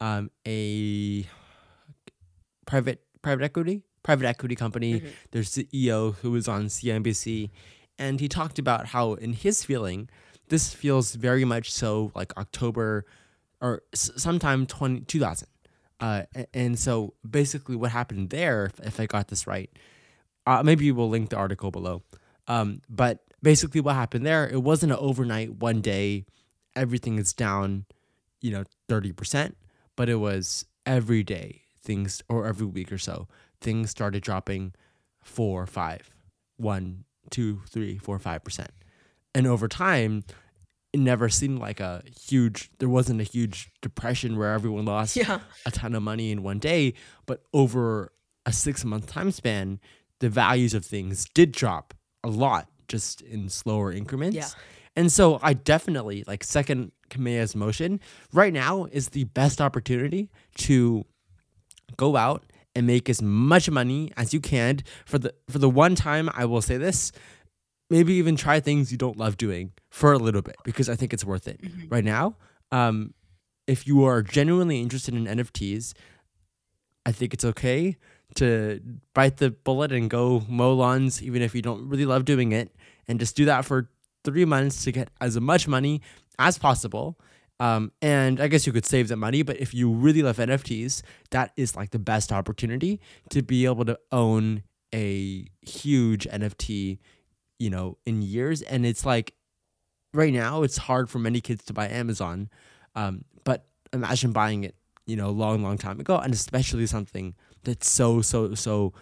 um, 0.00 0.30
a 0.46 1.26
private 2.66 3.02
private 3.22 3.44
equity 3.44 3.82
private 4.02 4.26
equity 4.26 4.56
company. 4.56 5.00
Mhm. 5.00 5.08
Their 5.30 5.42
CEO 5.42 6.14
who 6.16 6.32
was 6.32 6.48
on 6.48 6.66
CNBC, 6.66 7.50
and 7.98 8.18
he 8.18 8.28
talked 8.28 8.58
about 8.58 8.86
how, 8.88 9.14
in 9.14 9.32
his 9.32 9.64
feeling, 9.64 10.08
this 10.48 10.74
feels 10.74 11.14
very 11.14 11.44
much 11.44 11.70
so 11.72 12.10
like 12.16 12.36
October 12.36 13.04
or 13.60 13.82
s- 13.92 14.10
sometime 14.16 14.66
20, 14.66 15.02
2000. 15.02 15.46
Uh, 16.00 16.24
and 16.52 16.76
so 16.76 17.14
basically, 17.28 17.76
what 17.76 17.92
happened 17.92 18.30
there, 18.30 18.64
if, 18.66 18.80
if 18.80 18.98
I 18.98 19.06
got 19.06 19.28
this 19.28 19.46
right, 19.46 19.70
uh, 20.48 20.64
maybe 20.64 20.90
we'll 20.90 21.08
link 21.08 21.30
the 21.30 21.36
article 21.36 21.70
below. 21.70 22.02
Um, 22.48 22.80
but 22.90 23.22
basically, 23.40 23.80
what 23.80 23.94
happened 23.94 24.26
there, 24.26 24.48
it 24.48 24.64
wasn't 24.64 24.90
an 24.90 24.98
overnight, 24.98 25.54
one 25.60 25.80
day, 25.80 26.24
everything 26.76 27.18
is 27.18 27.32
down, 27.32 27.84
you 28.40 28.50
know, 28.50 28.64
30%, 28.88 29.54
but 29.96 30.08
it 30.08 30.16
was 30.16 30.64
every 30.86 31.22
day, 31.22 31.62
things, 31.80 32.22
or 32.28 32.46
every 32.46 32.66
week 32.66 32.90
or 32.92 32.98
so, 32.98 33.28
things 33.60 33.90
started 33.90 34.22
dropping 34.22 34.74
four, 35.22 35.66
five, 35.66 36.10
one, 36.56 37.04
two, 37.30 37.60
three, 37.68 37.98
four, 37.98 38.18
five 38.18 38.42
percent. 38.44 38.70
And 39.34 39.46
over 39.46 39.68
time, 39.68 40.24
it 40.92 41.00
never 41.00 41.28
seemed 41.28 41.58
like 41.58 41.80
a 41.80 42.02
huge, 42.20 42.70
there 42.78 42.88
wasn't 42.88 43.20
a 43.20 43.24
huge 43.24 43.70
depression 43.80 44.36
where 44.36 44.52
everyone 44.52 44.84
lost 44.84 45.16
Yeah. 45.16 45.40
a 45.64 45.70
ton 45.70 45.94
of 45.94 46.02
money 46.02 46.30
in 46.30 46.42
one 46.42 46.58
day, 46.58 46.94
but 47.26 47.42
over 47.54 48.12
a 48.44 48.52
six 48.52 48.84
month 48.84 49.06
time 49.06 49.30
span, 49.30 49.80
the 50.18 50.28
values 50.28 50.74
of 50.74 50.84
things 50.84 51.26
did 51.34 51.52
drop 51.52 51.94
a 52.22 52.28
lot 52.28 52.68
just 52.88 53.22
in 53.22 53.48
slower 53.48 53.90
increments. 53.92 54.36
Yeah. 54.36 54.48
And 54.96 55.10
so 55.10 55.38
I 55.42 55.54
definitely 55.54 56.24
like 56.26 56.44
second 56.44 56.92
Kamea's 57.10 57.54
motion 57.56 58.00
right 58.32 58.52
now 58.52 58.84
is 58.92 59.10
the 59.10 59.24
best 59.24 59.60
opportunity 59.60 60.30
to 60.58 61.04
go 61.96 62.16
out 62.16 62.44
and 62.74 62.86
make 62.86 63.08
as 63.10 63.20
much 63.20 63.68
money 63.70 64.10
as 64.16 64.32
you 64.32 64.40
can 64.40 64.80
for 65.04 65.18
the 65.18 65.34
for 65.50 65.58
the 65.58 65.68
one 65.68 65.94
time 65.94 66.30
I 66.34 66.44
will 66.46 66.62
say 66.62 66.76
this 66.78 67.12
maybe 67.90 68.14
even 68.14 68.34
try 68.36 68.60
things 68.60 68.90
you 68.90 68.96
don't 68.96 69.18
love 69.18 69.36
doing 69.36 69.72
for 69.90 70.12
a 70.14 70.18
little 70.18 70.40
bit 70.40 70.56
because 70.64 70.88
I 70.88 70.94
think 70.96 71.12
it's 71.12 71.24
worth 71.24 71.46
it 71.48 71.60
Mhm. 71.60 71.90
right 71.92 72.04
now 72.04 72.36
um 72.70 73.12
if 73.66 73.86
you 73.86 74.04
are 74.04 74.22
genuinely 74.22 74.80
interested 74.80 75.14
in 75.14 75.24
NFTs 75.26 75.92
I 77.04 77.12
think 77.12 77.34
it's 77.34 77.44
okay 77.44 77.96
to 78.36 78.80
bite 79.12 79.36
the 79.36 79.50
bullet 79.50 79.92
and 79.92 80.08
go 80.08 80.42
mow 80.48 80.72
lawns 80.72 81.22
even 81.22 81.42
if 81.42 81.54
you 81.54 81.60
don't 81.60 81.86
really 81.88 82.06
love 82.06 82.24
doing 82.24 82.52
it 82.52 82.74
and 83.06 83.20
just 83.20 83.36
do 83.36 83.44
that 83.44 83.66
for 83.66 83.90
3 84.24 84.44
months 84.44 84.84
to 84.84 84.92
get 84.92 85.10
as 85.20 85.38
much 85.40 85.68
money 85.68 86.00
as 86.38 86.58
possible 86.58 87.18
um, 87.62 87.92
and 88.02 88.40
I 88.40 88.48
guess 88.48 88.66
you 88.66 88.72
could 88.72 88.84
save 88.84 89.06
that 89.06 89.18
money, 89.18 89.42
but 89.42 89.56
if 89.60 89.72
you 89.72 89.88
really 89.88 90.20
love 90.20 90.38
NFTs, 90.38 91.02
that 91.30 91.52
is 91.56 91.76
like 91.76 91.92
the 91.92 91.98
best 92.00 92.32
opportunity 92.32 93.00
to 93.30 93.40
be 93.40 93.66
able 93.66 93.84
to 93.84 93.96
own 94.10 94.64
a 94.92 95.46
huge 95.60 96.26
NFT, 96.26 96.98
you 97.60 97.70
know, 97.70 97.98
in 98.04 98.20
years. 98.20 98.62
And 98.62 98.84
it's 98.84 99.06
like 99.06 99.34
right 100.12 100.32
now, 100.32 100.64
it's 100.64 100.76
hard 100.76 101.08
for 101.08 101.20
many 101.20 101.40
kids 101.40 101.64
to 101.66 101.72
buy 101.72 101.86
Amazon. 101.86 102.50
Um, 102.96 103.24
but 103.44 103.64
imagine 103.92 104.32
buying 104.32 104.64
it, 104.64 104.74
you 105.06 105.14
know, 105.14 105.28
a 105.28 105.30
long, 105.30 105.62
long 105.62 105.78
time 105.78 106.00
ago, 106.00 106.16
and 106.16 106.34
especially 106.34 106.86
something 106.86 107.36
that's 107.62 107.88
so, 107.88 108.22
so, 108.22 108.56
so 108.56 108.92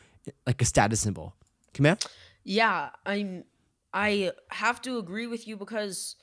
like 0.46 0.60
a 0.60 0.66
status 0.66 1.00
symbol. 1.00 1.34
Kamea. 1.72 2.06
Yeah, 2.44 2.90
I'm 3.06 3.44
I 3.92 4.32
have 4.50 4.80
to 4.82 4.98
agree 4.98 5.26
with 5.26 5.46
you 5.48 5.56
because 5.56 6.16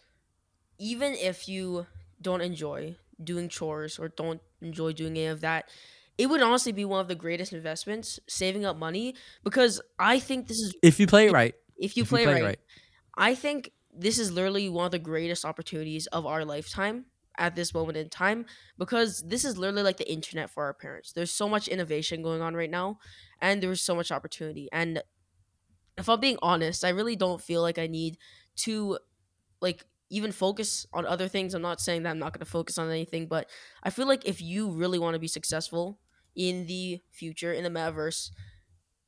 even 0.79 1.13
if 1.13 1.49
you 1.49 1.87
don't 2.21 2.41
enjoy 2.41 2.97
doing 3.23 3.49
chores 3.49 3.99
or 3.99 4.09
don't 4.09 4.41
enjoy 4.61 4.93
doing 4.93 5.17
any 5.17 5.27
of 5.27 5.41
that, 5.41 5.69
it 6.17 6.27
would 6.27 6.41
honestly 6.41 6.71
be 6.71 6.85
one 6.85 7.01
of 7.01 7.07
the 7.07 7.15
greatest 7.15 7.53
investments, 7.53 8.19
saving 8.29 8.65
up 8.65 8.77
money 8.77 9.15
because 9.43 9.81
I 9.99 10.19
think 10.19 10.47
this 10.47 10.59
is 10.59 10.75
If 10.81 10.99
you 10.99 11.07
play 11.07 11.27
it 11.27 11.31
right, 11.31 11.55
if 11.77 11.97
you 11.97 12.05
if 12.11 12.25
play, 12.25 12.25
right, 12.25 12.59
I 13.17 13.35
think 13.35 13.71
this 13.93 14.19
is 14.19 14.31
literally 14.31 14.69
one 14.69 14.85
of 14.85 14.91
the 14.91 14.99
greatest 14.99 15.45
opportunities 15.45 16.07
of 16.07 16.25
our 16.25 16.45
lifetime 16.45 17.07
at 17.37 17.55
this 17.55 17.73
moment 17.73 17.97
in 17.97 18.09
time 18.09 18.45
because 18.77 19.23
this 19.27 19.45
is 19.45 19.57
literally 19.57 19.83
like 19.83 19.97
the 19.97 20.11
internet 20.11 20.49
for 20.49 20.65
our 20.65 20.73
parents. 20.73 21.13
There's 21.13 21.31
so 21.31 21.49
much 21.49 21.67
innovation 21.67 22.23
going 22.23 22.41
on 22.41 22.55
right 22.55 22.69
now 22.69 22.99
and 23.41 23.61
there's 23.61 23.81
so 23.81 23.95
much 23.95 24.11
opportunity. 24.11 24.69
And 24.71 25.03
if 25.97 26.09
I'm 26.09 26.19
being 26.19 26.37
honest, 26.41 26.83
I 26.85 26.89
really 26.89 27.15
don't 27.15 27.41
feel 27.41 27.61
like 27.61 27.77
I 27.77 27.87
need 27.87 28.17
to 28.57 28.99
like 29.61 29.85
even 30.09 30.31
focus 30.31 30.85
on 30.93 31.05
other 31.05 31.27
things. 31.27 31.53
I'm 31.53 31.61
not 31.61 31.81
saying 31.81 32.03
that 32.03 32.11
I'm 32.11 32.19
not 32.19 32.33
going 32.33 32.45
to 32.45 32.51
focus 32.51 32.77
on 32.77 32.89
anything, 32.89 33.27
but 33.27 33.49
I 33.83 33.89
feel 33.89 34.07
like 34.07 34.25
if 34.25 34.41
you 34.41 34.71
really 34.71 34.99
want 34.99 35.15
to 35.15 35.19
be 35.19 35.27
successful 35.27 35.99
in 36.35 36.67
the 36.67 37.01
future 37.09 37.51
in 37.51 37.63
the 37.63 37.69
metaverse, 37.69 38.31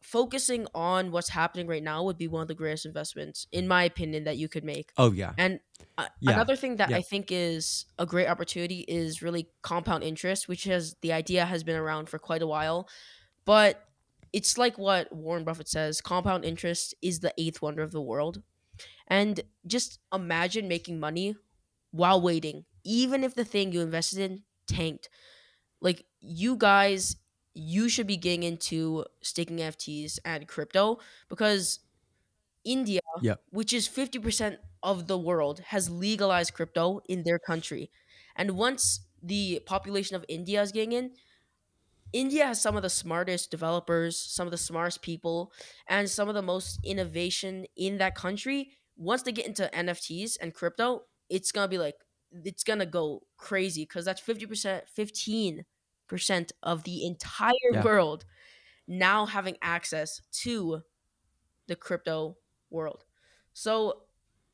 focusing 0.02 0.66
on 0.74 1.12
what's 1.12 1.30
happening 1.30 1.68
right 1.68 1.84
now 1.84 2.04
would 2.04 2.18
be 2.18 2.28
one 2.28 2.42
of 2.42 2.48
the 2.48 2.56
greatest 2.56 2.86
investments 2.86 3.48
in 3.52 3.68
my 3.68 3.84
opinion 3.84 4.24
that 4.24 4.38
you 4.38 4.48
could 4.48 4.64
make. 4.64 4.92
oh 4.98 5.12
yeah, 5.12 5.34
And 5.38 5.60
uh, 5.98 6.08
Yeah, 6.22 6.34
another 6.34 6.56
thing 6.56 6.78
that 6.78 6.90
yeah. 6.90 6.98
I 6.98 7.02
think 7.02 7.32
is 7.32 7.86
a 7.98 8.06
great 8.06 8.28
opportunity 8.28 8.80
is 8.88 9.22
really 9.22 9.50
compound 9.62 10.04
interest, 10.04 10.48
which 10.48 10.64
has 10.66 10.96
the 11.02 11.14
idea 11.14 11.46
has 11.46 11.64
been 11.64 11.76
around 11.76 12.10
for 12.10 12.18
quite 12.18 12.42
a 12.42 12.48
while, 12.48 12.88
but 13.46 13.89
it's 14.34 14.58
like 14.58 14.78
what 14.78 15.12
Warren 15.14 15.44
Buffett 15.44 15.68
says: 15.68 16.02
compound 16.02 16.46
interest 16.46 16.96
is 17.02 17.20
the 17.20 17.34
eighth 17.38 17.62
wonder 17.62 17.84
of 17.84 17.92
the 17.92 18.02
world. 18.02 18.44
And 19.08 19.42
just 19.68 20.00
imagine 20.14 20.68
making 20.68 21.00
money 21.00 21.36
while 21.92 22.22
waiting, 22.22 22.66
even 22.84 23.24
if 23.24 23.36
the 23.36 23.46
thing 23.46 23.72
you 23.74 23.82
invested 23.82 24.20
in 24.20 24.44
tanked. 24.68 25.10
Like 25.82 26.06
you 26.20 26.58
guys, 26.58 27.18
you 27.54 27.90
should 27.90 28.08
be 28.08 28.18
getting 28.18 28.44
into 28.44 29.06
staking 29.24 29.58
NFTs 29.62 30.20
and 30.26 30.48
crypto 30.48 31.00
because 31.30 31.80
India, 32.64 33.02
Yep. 33.20 33.42
which 33.50 33.74
is 33.74 33.88
50% 33.88 34.60
of 34.84 35.08
the 35.08 35.18
world, 35.18 35.60
has 35.60 35.90
legalized 35.90 36.54
crypto 36.54 37.02
in 37.08 37.24
their 37.24 37.40
country. 37.40 37.92
And 38.36 38.52
once 38.58 39.08
the 39.22 39.62
population 39.66 40.16
of 40.16 40.26
India 40.28 40.62
is 40.62 40.72
getting 40.72 40.92
in, 40.94 41.16
India 42.14 42.46
has 42.46 42.62
some 42.62 42.76
of 42.76 42.82
the 42.84 42.90
smartest 42.90 43.52
developers, 43.52 44.20
some 44.20 44.48
of 44.48 44.52
the 44.52 44.58
smartest 44.58 45.02
people, 45.02 45.52
and 45.88 46.10
some 46.10 46.28
of 46.30 46.36
the 46.36 46.42
most 46.42 46.80
innovation 46.84 47.66
in 47.76 47.98
that 48.00 48.16
country. 48.16 48.72
Once 48.96 49.24
they 49.24 49.32
get 49.32 49.46
into 49.48 49.74
NFTs 49.76 50.36
and 50.38 50.54
crypto, 50.54 51.06
it's 51.30 51.52
gonna 51.52 51.68
be 51.68 51.78
like 51.78 51.96
it's 52.32 52.64
gonna 52.64 52.86
go 52.86 53.28
crazy 53.38 53.84
because 53.84 54.06
that's 54.06 54.22
50%, 54.22 54.88
15% 54.90 56.52
of 56.64 56.84
the 56.84 57.06
entire 57.06 57.54
Yeah. 57.72 57.84
world 57.84 58.26
now 58.88 59.26
having 59.26 59.58
access 59.62 60.22
to 60.32 60.84
the 61.68 61.76
crypto 61.76 62.38
world. 62.70 63.06
So, 63.54 64.06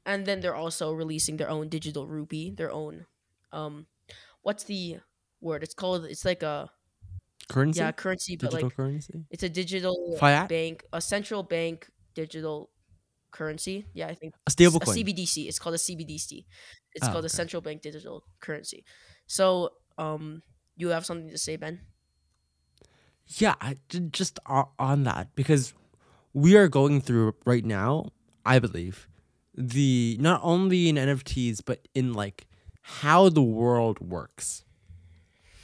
and 0.06 0.26
then 0.26 0.40
they're 0.42 0.56
also 0.56 0.92
releasing 0.94 1.38
their 1.38 1.50
own 1.50 1.70
digital 1.70 2.08
rupee, 2.08 2.52
their 2.52 2.72
own, 2.72 3.08
um, 3.52 3.88
what's 4.42 4.66
the 4.66 5.00
word? 5.42 5.64
It's 5.64 5.74
called. 5.74 6.06
It's 6.06 6.26
like 6.26 6.44
a 6.44 6.72
currency, 7.50 7.80
yeah 7.80 7.92
currency, 7.92 8.36
but 8.38 8.54
like 8.54 8.76
currency, 8.76 9.26
it's 9.30 9.44
a 9.44 9.50
digital 9.50 10.16
fiat, 10.20 10.50
bank, 10.50 10.84
a 10.94 11.02
central 11.02 11.44
bank 11.44 11.88
digital 12.14 12.70
currency. 13.32 13.86
Yeah, 13.94 14.08
I 14.08 14.16
think 14.16 14.34
a 14.48 14.52
stable 14.52 14.78
a 14.78 14.86
coin. 14.86 14.96
CBDC. 14.96 15.48
It's 15.48 15.60
called 15.60 15.76
a 15.76 15.80
CBDC. 15.80 16.46
It's 16.94 17.08
Oh, 17.08 17.12
called 17.12 17.26
a 17.26 17.30
central 17.30 17.62
bank 17.62 17.82
digital 17.82 18.24
currency. 18.40 18.84
So, 19.28 19.72
um, 19.98 20.42
you 20.78 20.90
have 20.90 21.06
something 21.06 21.30
to 21.30 21.38
say, 21.38 21.58
Ben? 21.58 21.82
Yeah, 23.28 23.56
I, 23.60 23.78
just 24.12 24.40
on 24.48 25.04
that 25.04 25.34
because 25.36 25.74
we 26.34 26.56
are 26.56 26.68
going 26.68 27.02
through 27.02 27.34
right 27.46 27.66
now, 27.66 28.12
I 28.46 28.60
believe, 28.60 29.08
the 29.56 30.18
not 30.20 30.42
only 30.44 30.90
in 30.90 30.96
NFTs 30.96 31.62
but 31.66 31.88
in 31.96 32.14
like 32.14 32.48
how 32.82 33.30
the 33.30 33.42
world 33.42 34.00
works. 34.00 34.64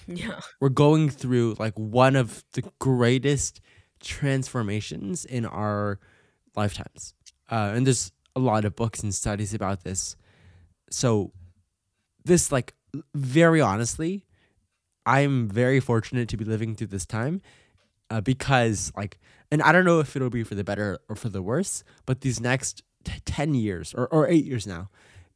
Yeah. 0.08 0.40
We're 0.60 0.70
going 0.70 1.10
through 1.10 1.56
like 1.60 1.78
one 1.78 2.16
of 2.16 2.44
the 2.54 2.64
greatest 2.80 3.62
transformations 4.00 5.26
in 5.26 5.46
our 5.46 6.00
lifetimes. 6.56 7.14
Uh, 7.50 7.74
and 7.76 7.86
there's 7.86 8.12
a 8.36 8.40
lot 8.40 8.66
of 8.66 8.76
books 8.76 9.02
and 9.04 9.14
studies 9.14 9.54
about 9.54 9.84
this. 9.84 10.16
So 10.90 11.32
this 12.26 12.52
like 12.52 12.74
very 13.16 13.62
honestly, 13.62 14.26
I'm 15.06 15.48
very 15.48 15.80
fortunate 15.80 16.30
to 16.30 16.38
be 16.38 16.46
living 16.46 16.76
through 16.76 16.88
this 16.88 17.06
time 17.06 17.42
uh, 18.10 18.22
because 18.22 18.92
like 18.96 19.20
and 19.52 19.62
I 19.62 19.72
don't 19.72 19.86
know 19.86 20.00
if 20.00 20.16
it'll 20.16 20.30
be 20.30 20.44
for 20.44 20.56
the 20.56 20.64
better 20.64 21.00
or 21.10 21.16
for 21.16 21.30
the 21.30 21.42
worse, 21.42 21.84
but 22.06 22.22
these 22.22 22.40
next 22.40 22.84
t- 23.04 23.20
10 23.26 23.54
years 23.54 23.94
or, 23.94 24.08
or 24.08 24.28
8 24.28 24.46
years 24.46 24.66
now, 24.66 24.90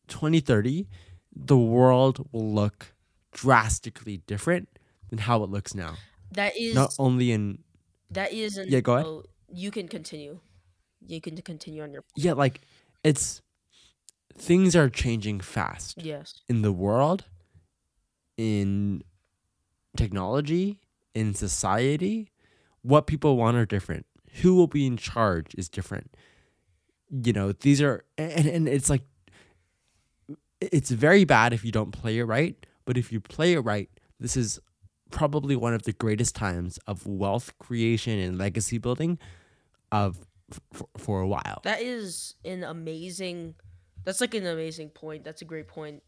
2030, 0.07 0.87
the 1.35 1.57
world 1.57 2.25
will 2.31 2.53
look 2.53 2.94
drastically 3.35 4.17
different 4.25 4.69
than 5.09 5.19
how 5.19 5.43
it 5.43 5.49
looks 5.49 5.75
now. 5.75 5.95
That 6.31 6.57
is 6.57 6.73
Not 6.73 6.95
only 6.97 7.31
in 7.31 7.59
that 8.09 8.31
is 8.31 8.57
an, 8.57 8.67
Yeah, 8.69 8.79
go 8.79 8.93
ahead. 8.93 9.05
oh, 9.05 9.23
you 9.51 9.71
can 9.71 9.87
continue. 9.87 10.39
You 11.05 11.19
can 11.21 11.35
continue 11.41 11.83
on 11.83 11.91
your 11.91 12.03
yeah, 12.15 12.33
like 12.33 12.61
it's 13.03 13.41
things 14.37 14.75
are 14.75 14.89
changing 14.89 15.41
fast 15.41 16.01
yes. 16.01 16.41
in 16.49 16.61
the 16.61 16.71
world, 16.71 17.25
in 18.37 19.03
technology, 19.95 20.79
in 21.13 21.33
society. 21.33 22.31
What 22.81 23.05
people 23.05 23.37
want 23.37 23.57
are 23.57 23.65
different. 23.65 24.05
Who 24.41 24.55
will 24.55 24.67
be 24.67 24.85
in 24.85 24.97
charge 24.97 25.53
is 25.55 25.69
different. 25.69 26.15
You 27.11 27.33
know, 27.33 27.51
these 27.51 27.81
are 27.81 28.03
and, 28.17 28.47
and 28.47 28.67
it's 28.67 28.89
like 28.89 29.03
it's 30.61 30.89
very 30.89 31.25
bad 31.25 31.53
if 31.53 31.63
you 31.65 31.71
don't 31.71 31.91
play 31.91 32.17
it 32.17 32.23
right, 32.23 32.65
but 32.85 32.97
if 32.97 33.11
you 33.11 33.19
play 33.19 33.53
it 33.53 33.59
right, 33.59 33.89
this 34.19 34.37
is 34.37 34.59
probably 35.11 35.55
one 35.55 35.73
of 35.73 35.83
the 35.83 35.93
greatest 35.93 36.35
times 36.35 36.79
of 36.87 37.05
wealth 37.05 37.53
creation 37.59 38.17
and 38.19 38.37
legacy 38.37 38.77
building 38.77 39.19
of 39.91 40.25
for, 40.73 40.87
for 40.97 41.21
a 41.21 41.27
while. 41.27 41.61
That 41.63 41.81
is 41.81 42.35
an 42.43 42.63
amazing. 42.63 43.55
That's 44.03 44.21
like 44.21 44.33
an 44.33 44.45
amazing 44.45 44.89
point. 44.89 45.23
That's 45.23 45.41
a 45.41 45.45
great 45.45 45.67
point, 45.67 46.03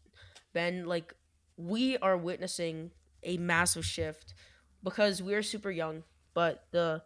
Ben. 0.52 0.86
Like 0.86 1.14
we 1.56 1.98
are 1.98 2.16
witnessing 2.16 2.92
a 3.22 3.36
massive 3.36 3.84
shift 3.84 4.34
because 4.82 5.22
we 5.22 5.34
are 5.34 5.42
super 5.42 5.70
young, 5.70 6.04
but 6.34 6.64
the 6.70 7.02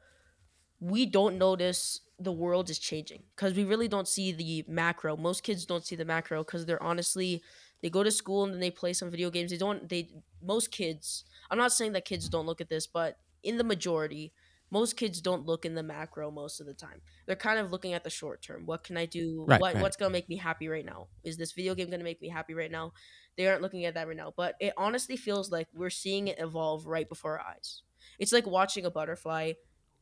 we 0.80 1.06
don't 1.06 1.38
notice 1.38 2.00
the 2.18 2.32
world 2.32 2.68
is 2.68 2.78
changing 2.78 3.22
because 3.34 3.54
we 3.54 3.64
really 3.64 3.88
don't 3.88 4.08
see 4.08 4.32
the 4.32 4.64
macro. 4.68 5.16
Most 5.16 5.42
kids 5.42 5.64
don't 5.64 5.84
see 5.84 5.96
the 5.96 6.04
macro 6.04 6.44
because 6.44 6.66
they're 6.66 6.82
honestly 6.82 7.42
they 7.82 7.90
go 7.90 8.02
to 8.02 8.10
school 8.10 8.44
and 8.44 8.52
then 8.52 8.60
they 8.60 8.70
play 8.70 8.92
some 8.92 9.10
video 9.10 9.30
games. 9.30 9.50
They 9.50 9.56
don't. 9.56 9.88
They 9.88 10.10
most 10.42 10.70
kids. 10.70 11.24
I'm 11.50 11.58
not 11.58 11.72
saying 11.72 11.92
that 11.92 12.04
kids 12.04 12.28
don't 12.28 12.46
look 12.46 12.60
at 12.60 12.68
this, 12.68 12.86
but 12.86 13.18
in 13.42 13.58
the 13.58 13.64
majority, 13.64 14.32
most 14.70 14.96
kids 14.96 15.20
don't 15.20 15.44
look 15.44 15.64
in 15.64 15.74
the 15.74 15.82
macro 15.82 16.30
most 16.30 16.60
of 16.60 16.66
the 16.66 16.74
time. 16.74 17.02
They're 17.26 17.36
kind 17.36 17.58
of 17.58 17.70
looking 17.70 17.92
at 17.92 18.04
the 18.04 18.10
short 18.10 18.40
term. 18.40 18.66
What 18.66 18.84
can 18.84 18.96
I 18.96 19.06
do? 19.06 19.44
Right, 19.46 19.60
what 19.60 19.74
right. 19.74 19.82
what's 19.82 19.96
gonna 19.96 20.12
make 20.12 20.28
me 20.28 20.36
happy 20.36 20.68
right 20.68 20.84
now? 20.84 21.08
Is 21.24 21.36
this 21.36 21.52
video 21.52 21.74
game 21.74 21.90
gonna 21.90 22.04
make 22.04 22.22
me 22.22 22.28
happy 22.28 22.54
right 22.54 22.70
now? 22.70 22.92
They 23.36 23.48
aren't 23.48 23.62
looking 23.62 23.84
at 23.84 23.94
that 23.94 24.06
right 24.06 24.16
now. 24.16 24.32
But 24.36 24.54
it 24.60 24.72
honestly 24.76 25.16
feels 25.16 25.50
like 25.50 25.68
we're 25.74 25.90
seeing 25.90 26.28
it 26.28 26.38
evolve 26.38 26.86
right 26.86 27.08
before 27.08 27.38
our 27.38 27.46
eyes. 27.54 27.82
It's 28.18 28.32
like 28.32 28.46
watching 28.46 28.84
a 28.84 28.90
butterfly 28.90 29.52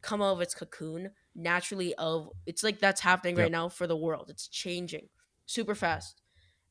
come 0.02 0.22
out 0.22 0.32
of 0.32 0.40
its 0.40 0.54
cocoon 0.54 1.10
naturally 1.34 1.94
of 1.94 2.30
it's 2.46 2.64
like 2.64 2.78
that's 2.78 3.00
happening 3.00 3.37
right 3.37 3.52
now 3.52 3.68
for 3.68 3.87
the 3.87 3.96
world. 3.96 4.28
It's 4.28 4.49
changing 4.49 5.08
super 5.46 5.75
fast. 5.75 6.22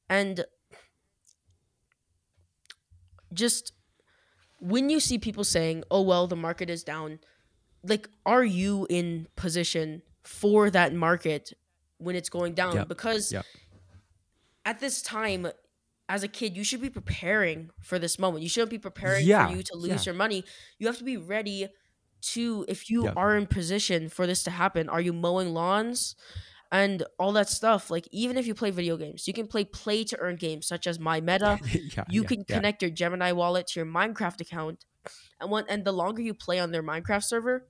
And 0.10 0.46
just 3.34 3.74
when 4.60 4.90
you 4.90 5.00
see 5.00 5.18
people 5.18 5.44
saying, 5.44 5.84
"Oh 5.90 6.02
well, 6.02 6.28
the 6.28 6.36
market 6.36 6.70
is 6.70 6.84
down," 6.84 7.20
like 7.84 8.10
are 8.26 8.44
you 8.44 8.88
in 8.90 9.28
position 9.36 10.02
for 10.24 10.70
that 10.70 10.94
market 10.94 11.54
when 11.98 12.16
it's 12.16 12.30
going 12.30 12.54
down? 12.54 12.76
Yep. 12.76 12.88
Because 12.88 13.32
Yep. 13.32 13.46
at 14.66 14.80
this 14.80 15.02
time, 15.02 15.48
as 16.08 16.24
a 16.24 16.28
kid, 16.28 16.58
you 16.58 16.64
should 16.64 16.82
be 16.82 16.90
preparing 16.90 17.70
for 17.82 18.00
this 18.00 18.18
moment. 18.20 18.44
You 18.44 18.50
shouldn't 18.50 18.72
be 18.72 18.80
preparing 18.80 19.26
Yeah, 19.26 19.48
for 19.50 19.56
you 19.56 19.64
to 19.64 19.76
lose 19.78 20.06
yeah. 20.06 20.12
your 20.12 20.16
money. 20.16 20.44
You 20.78 20.88
have 20.88 20.98
to 20.98 21.04
be 21.04 21.18
ready 21.18 21.68
to 22.22 22.66
if 22.68 22.90
you 22.90 23.06
Yep. 23.06 23.14
are 23.16 23.38
in 23.38 23.48
position 23.48 24.10
for 24.10 24.28
this 24.28 24.44
to 24.44 24.52
happen. 24.52 24.90
Are 24.90 25.02
you 25.02 25.14
mowing 25.14 25.54
lawns? 25.54 26.16
And 26.72 27.04
all 27.18 27.32
that 27.34 27.50
stuff. 27.50 27.90
Like 27.90 28.08
even 28.12 28.38
if 28.38 28.46
you 28.46 28.54
play 28.54 28.70
video 28.72 28.96
games, 28.98 29.28
you 29.28 29.34
can 29.34 29.48
play 29.48 29.66
play 29.66 30.04
to 30.04 30.20
earn 30.20 30.36
games 30.36 30.68
such 30.68 30.86
as 30.86 31.00
My 31.00 31.20
Meta, 31.20 31.60
yeah, 31.74 32.06
you 32.06 32.24
yeah, 32.24 32.30
can 32.30 32.44
yeah. 32.48 32.62
connect 32.62 32.82
your 32.84 32.92
Gemini 32.92 33.32
wallet 33.32 33.68
to 33.68 33.80
your 33.80 33.88
Minecraft 33.88 34.40
account, 34.42 34.86
and 35.40 35.52
one 35.52 35.66
and 35.70 35.86
the 35.86 35.92
longer 35.94 36.22
you 36.22 36.34
play 36.36 36.60
on 36.60 36.72
their 36.72 36.84
Minecraft 36.84 37.24
server, 37.24 37.68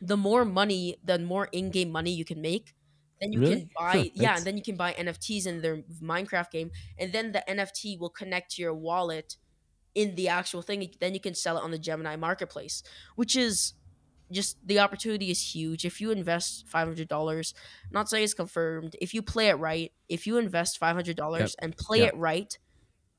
the 0.00 0.16
more 0.16 0.44
money, 0.44 0.96
the 1.02 1.18
more 1.18 1.48
in-game 1.52 1.90
money 1.90 2.12
you 2.12 2.24
can 2.24 2.40
make. 2.40 2.74
Then 3.20 3.32
you 3.32 3.40
Really? 3.40 3.46
can 3.46 3.70
Huh, 3.92 4.04
buy, 4.04 4.10
yeah, 4.14 4.36
that's- 4.36 4.36
and 4.36 4.46
then 4.46 4.56
you 4.56 4.62
can 4.62 4.76
buy 4.76 4.92
NFTs 4.92 5.46
in 5.46 5.62
their 5.62 5.82
Minecraft 6.02 6.50
game, 6.50 6.70
and 6.98 7.12
then 7.12 7.32
the 7.32 7.48
NFT 7.48 7.96
will 7.96 8.10
connect 8.10 8.52
to 8.52 8.62
your 8.62 8.74
wallet 8.74 9.36
in 9.94 10.16
the 10.16 10.28
actual 10.28 10.62
thing. 10.62 10.92
Then 11.00 11.14
you 11.14 11.20
can 11.20 11.34
sell 11.34 11.58
it 11.58 11.62
on 11.64 11.70
the 11.72 11.78
Gemini 11.78 12.16
marketplace, 12.16 12.82
which 13.16 13.36
is 13.36 13.74
just 14.32 14.56
the 14.66 14.78
opportunity 14.78 15.30
is 15.30 15.54
huge. 15.54 15.84
If 15.84 16.00
you 16.00 16.10
invest 16.10 16.66
five 16.66 16.86
hundred 16.88 17.08
dollars, 17.08 17.54
not 17.90 18.08
saying 18.08 18.24
it's 18.24 18.34
confirmed. 18.34 18.96
If 19.00 19.14
you 19.14 19.22
play 19.22 19.48
it 19.48 19.54
right, 19.54 19.92
if 20.08 20.26
you 20.26 20.38
invest 20.38 20.78
five 20.78 20.94
hundred 20.96 21.16
dollars 21.16 21.54
and 21.58 21.76
play 21.76 22.00
Yep. 22.00 22.14
it 22.14 22.16
right, 22.16 22.58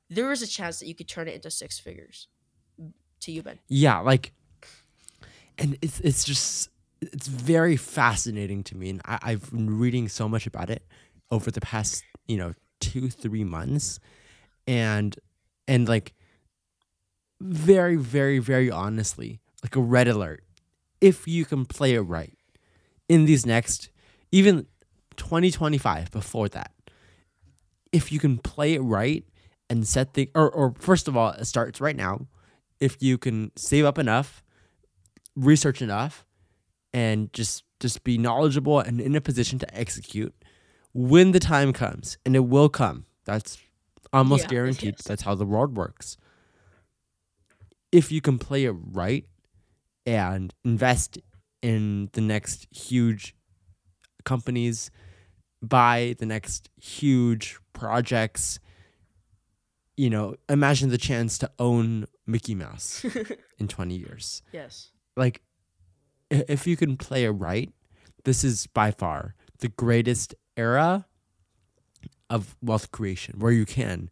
there 0.10 0.32
is 0.32 0.42
a 0.42 0.48
chance 0.48 0.80
that 0.80 0.88
you 0.88 0.96
could 0.96 1.08
turn 1.08 1.28
it 1.28 1.36
into 1.36 1.50
six 1.52 1.80
figures. 1.80 2.28
To 3.22 3.32
you, 3.32 3.42
Ben. 3.42 3.60
Yeah, 3.68 4.00
like, 4.00 4.34
and 5.58 5.78
it's 5.82 6.00
it's 6.02 6.24
just 6.24 6.70
it's 7.02 7.28
very 7.28 7.78
fascinating 7.78 8.64
to 8.66 8.78
me, 8.78 8.90
and 8.90 9.02
I, 9.06 9.20
I've 9.22 9.50
been 9.52 9.80
reading 9.80 10.10
so 10.10 10.28
much 10.30 10.46
about 10.46 10.70
it 10.70 10.86
over 11.32 11.50
the 11.50 11.62
past 11.62 12.04
you 12.28 12.38
know 12.38 12.54
two 12.82 13.10
three 13.10 13.44
months, 13.44 14.00
and 14.68 15.16
and 15.68 15.88
like 15.88 16.14
very 17.42 17.96
very 17.96 18.40
very 18.40 18.70
honestly, 18.70 19.40
like 19.64 19.76
a 19.76 19.82
red 19.82 20.08
alert, 20.08 20.44
if 21.06 21.28
you 21.28 21.46
can 21.46 21.66
play 21.66 21.94
it 21.94 22.02
right 22.02 22.38
in 23.08 23.26
these 23.26 23.46
next 23.46 23.90
even 24.32 24.66
2025 25.18 26.12
before 26.12 26.50
that 26.50 26.72
if 27.92 28.12
you 28.12 28.20
can 28.20 28.38
play 28.38 28.74
it 28.74 28.82
right 28.82 29.24
and 29.70 29.88
set 29.88 30.14
the 30.14 30.30
or, 30.36 30.50
or 30.50 30.74
first 30.80 31.08
of 31.08 31.16
all 31.18 31.30
it 31.32 31.46
starts 31.46 31.82
right 31.82 31.96
now. 31.96 32.28
If 32.80 33.02
you 33.02 33.18
can 33.18 33.52
save 33.56 33.86
up 33.86 33.98
enough 33.98 34.44
research 35.36 35.82
enough 35.82 36.26
and 36.94 37.32
just 37.34 37.64
just 37.80 38.04
be 38.04 38.18
knowledgeable 38.18 38.80
and 38.80 39.02
in 39.02 39.16
a 39.16 39.22
position 39.22 39.60
to 39.60 39.76
execute 39.78 40.34
when 40.94 41.32
the 41.32 41.40
time 41.40 41.74
comes 41.74 42.18
and 42.26 42.36
it 42.36 42.46
will 42.48 42.70
come 42.70 43.06
that's 43.26 43.58
almost 44.14 44.44
Yeah, 44.44 44.50
guaranteed 44.50 44.96
that's 45.06 45.24
how 45.24 45.36
the 45.36 45.46
world 45.46 45.76
works. 45.76 46.18
If 47.92 48.12
you 48.12 48.22
can 48.22 48.38
play 48.38 48.66
it 48.66 48.72
right 48.72 49.26
and 50.06 50.54
invest 50.64 51.18
in 51.62 52.10
the 52.14 52.22
next 52.22 52.68
huge 52.72 53.36
companies 54.24 54.92
buy 55.62 56.16
the 56.20 56.26
next 56.26 56.70
huge 56.82 57.58
projects 57.74 58.60
you 59.98 60.10
know 60.10 60.36
imagine 60.50 60.90
the 60.90 60.98
chance 60.98 61.38
to 61.38 61.50
own 61.60 62.06
mickey 62.28 62.56
mouse 62.56 63.06
in 63.58 63.68
20 63.68 63.96
years 63.96 64.42
yes. 64.52 64.92
like 65.16 65.42
if 66.30 66.68
you 66.68 66.76
can 66.76 66.98
play 66.98 67.24
it 67.24 67.32
right 67.32 67.72
this 68.24 68.44
is 68.44 68.68
by 68.68 68.92
far 68.92 69.36
the 69.60 69.70
greatest 69.70 70.36
era 70.58 71.06
of 72.30 72.56
wealth 72.62 72.92
creation 72.92 73.40
where 73.40 73.52
you 73.52 73.66
can 73.66 74.10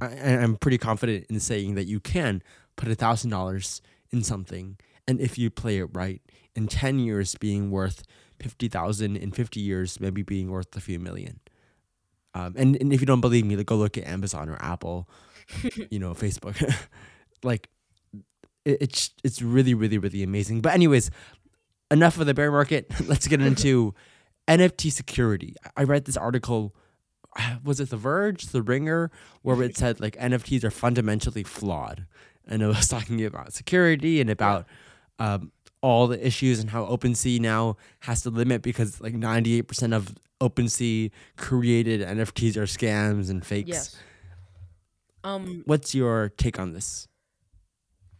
I, 0.00 0.06
I'm 0.06 0.56
pretty 0.56 0.78
confident 0.78 1.26
in 1.30 1.38
saying 1.40 1.74
that 1.74 1.84
you 1.84 2.00
can 2.00 2.42
put 2.76 2.88
a 2.88 2.94
thousand 2.94 3.30
dollars 3.30 3.80
in 4.10 4.22
something 4.22 4.76
and 5.06 5.20
if 5.20 5.38
you 5.38 5.50
play 5.50 5.78
it 5.78 5.88
right 5.92 6.22
in 6.54 6.66
10 6.66 6.98
years 6.98 7.34
being 7.34 7.70
worth 7.70 8.04
50000 8.40 9.16
in 9.16 9.32
50 9.32 9.60
years 9.60 10.00
maybe 10.00 10.22
being 10.22 10.50
worth 10.50 10.74
a 10.76 10.80
few 10.80 10.98
million. 10.98 11.40
Um, 12.34 12.54
and, 12.56 12.76
and 12.80 12.92
if 12.92 13.00
you 13.00 13.06
don't 13.06 13.20
believe 13.20 13.46
me 13.46 13.56
like, 13.56 13.66
go 13.66 13.76
look 13.76 13.96
at 13.96 14.06
amazon 14.06 14.48
or 14.48 14.56
apple 14.60 15.08
you 15.90 15.98
know 15.98 16.12
facebook. 16.14 16.56
Like 17.42 17.68
it, 18.64 18.78
it's 18.80 19.10
it's 19.22 19.42
really 19.42 19.74
really 19.74 19.98
really 19.98 20.22
amazing. 20.22 20.62
But 20.62 20.72
anyways 20.72 21.10
enough 21.90 22.18
of 22.18 22.26
the 22.26 22.34
bear 22.34 22.50
market. 22.50 22.90
Let's 23.06 23.28
get 23.28 23.40
into 23.40 23.94
nft 24.48 24.92
security. 24.92 25.54
I 25.76 25.84
read 25.84 26.04
this 26.04 26.16
article 26.16 26.74
was 27.64 27.80
it 27.80 27.90
the 27.90 27.96
verge 27.96 28.46
the 28.46 28.62
ringer 28.62 29.10
where 29.42 29.62
it 29.62 29.76
said 29.76 30.00
like 30.00 30.16
nfts 30.16 30.64
are 30.64 30.70
fundamentally 30.70 31.44
flawed. 31.44 32.06
And 32.46 32.62
it 32.62 32.66
was 32.66 32.88
talking 32.88 33.24
about 33.24 33.54
security 33.54 34.20
and 34.20 34.28
about 34.28 34.66
um, 35.18 35.52
all 35.82 36.06
the 36.06 36.24
issues 36.26 36.60
and 36.60 36.70
how 36.70 36.84
OpenSea 36.86 37.40
now 37.40 37.76
has 38.00 38.22
to 38.22 38.30
limit 38.30 38.62
because 38.62 39.00
like 39.00 39.14
98% 39.14 39.94
of 39.94 40.14
OpenSea 40.40 41.10
created 41.36 42.00
NFTs 42.00 42.56
are 42.56 42.64
scams 42.64 43.30
and 43.30 43.44
fakes. 43.44 43.68
Yes. 43.68 43.96
Um, 45.22 45.62
What's 45.66 45.94
your 45.94 46.30
take 46.36 46.58
on 46.58 46.72
this? 46.72 47.08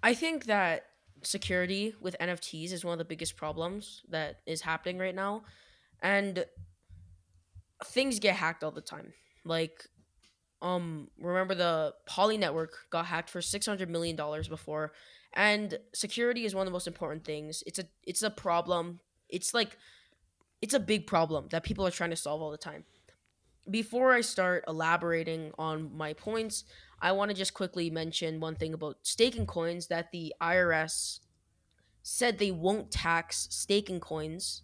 I 0.03 0.15
think 0.15 0.45
that 0.47 0.85
security 1.23 1.95
with 2.01 2.17
NFTs 2.21 2.73
is 2.73 2.85
one 2.85 2.93
of 2.93 2.99
the 2.99 3.05
biggest 3.05 3.37
problems 3.37 4.03
that 4.11 4.41
is 4.47 4.61
happening 4.61 4.99
right 4.99 5.15
now. 5.15 5.43
and 6.03 6.45
things 7.87 8.19
get 8.19 8.37
hacked 8.37 8.63
all 8.65 8.71
the 8.71 8.81
time. 8.81 9.13
Like 9.45 9.87
um 10.63 11.09
remember 11.19 11.55
the 11.55 11.95
Poly 12.07 12.39
network 12.39 12.73
got 12.91 13.07
hacked 13.07 13.29
for 13.29 13.43
600 13.43 13.91
million 13.91 14.17
dollars 14.17 14.49
before 14.49 14.93
and 15.35 15.79
security 15.93 16.45
is 16.45 16.55
one 16.55 16.63
of 16.63 16.67
the 16.67 16.73
most 16.73 16.87
important 16.87 17.25
things. 17.25 17.63
It's 17.67 17.79
a 17.79 17.85
it's 18.05 18.23
a 18.23 18.31
problem. 18.31 19.01
It's 19.29 19.53
like 19.53 19.77
it's 20.63 20.75
a 20.75 20.81
big 20.81 21.07
problem 21.07 21.49
that 21.51 21.65
people 21.65 21.87
are 21.87 21.91
trying 21.91 22.11
to 22.11 22.17
solve 22.17 22.41
all 22.41 22.51
the 22.51 22.57
time. 22.57 22.85
Before 23.71 24.13
I 24.13 24.21
start 24.21 24.65
elaborating 24.69 25.53
on 25.59 25.97
my 25.97 26.13
points, 26.13 26.65
I 27.01 27.13
want 27.13 27.31
to 27.31 27.37
just 27.37 27.55
quickly 27.55 27.91
mention 27.91 28.41
one 28.41 28.57
thing 28.57 28.75
about 28.75 28.99
staking 29.03 29.47
coins 29.47 29.89
that 29.89 30.13
the 30.13 30.35
IRS 30.41 31.21
said 32.03 32.39
they 32.39 32.51
won't 32.51 32.91
tax 32.91 33.49
staking 33.51 34.01
coins 34.01 34.63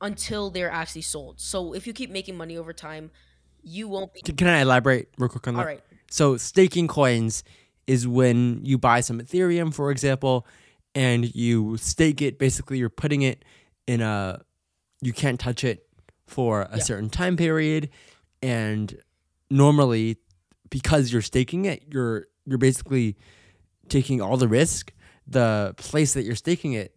until 0.00 0.50
they're 0.50 0.70
actually 0.70 1.02
sold. 1.02 1.40
So 1.40 1.74
if 1.74 1.86
you 1.86 1.92
keep 1.92 2.10
making 2.10 2.36
money 2.36 2.56
over 2.56 2.72
time, 2.72 3.10
you 3.62 3.88
won't 3.88 4.14
be. 4.14 4.22
Can, 4.22 4.46
I 4.46 4.60
elaborate 4.60 5.08
real 5.18 5.28
quick 5.28 5.46
on 5.48 5.54
that? 5.54 5.60
All 5.60 5.66
right. 5.66 5.82
So 6.10 6.36
staking 6.36 6.88
coins 6.88 7.44
is 7.90 8.06
when 8.06 8.64
you 8.64 8.78
buy 8.78 9.00
some 9.00 9.20
Ethereum, 9.20 9.74
for 9.74 9.90
example, 9.90 10.46
and 10.94 11.34
you 11.34 11.76
stake 11.76 12.22
it. 12.22 12.38
Basically, 12.38 12.78
you're 12.78 12.88
putting 13.04 13.22
it 13.22 13.44
in 13.88 14.00
a 14.00 14.40
you 15.02 15.12
can't 15.12 15.40
touch 15.40 15.64
it 15.64 15.88
for 16.26 16.62
a 16.62 16.76
Yeah. 16.76 16.82
certain 16.84 17.10
time 17.10 17.36
period, 17.36 17.90
and 18.42 18.96
normally 19.50 20.18
because 20.70 21.12
you're 21.12 21.22
staking 21.22 21.64
it, 21.64 21.82
you're 21.92 22.26
you're 22.46 22.58
basically 22.58 23.16
taking 23.88 24.20
all 24.20 24.36
the 24.36 24.48
risk. 24.48 24.92
The 25.26 25.74
place 25.76 26.14
that 26.14 26.22
you're 26.24 26.36
staking 26.36 26.72
it 26.74 26.94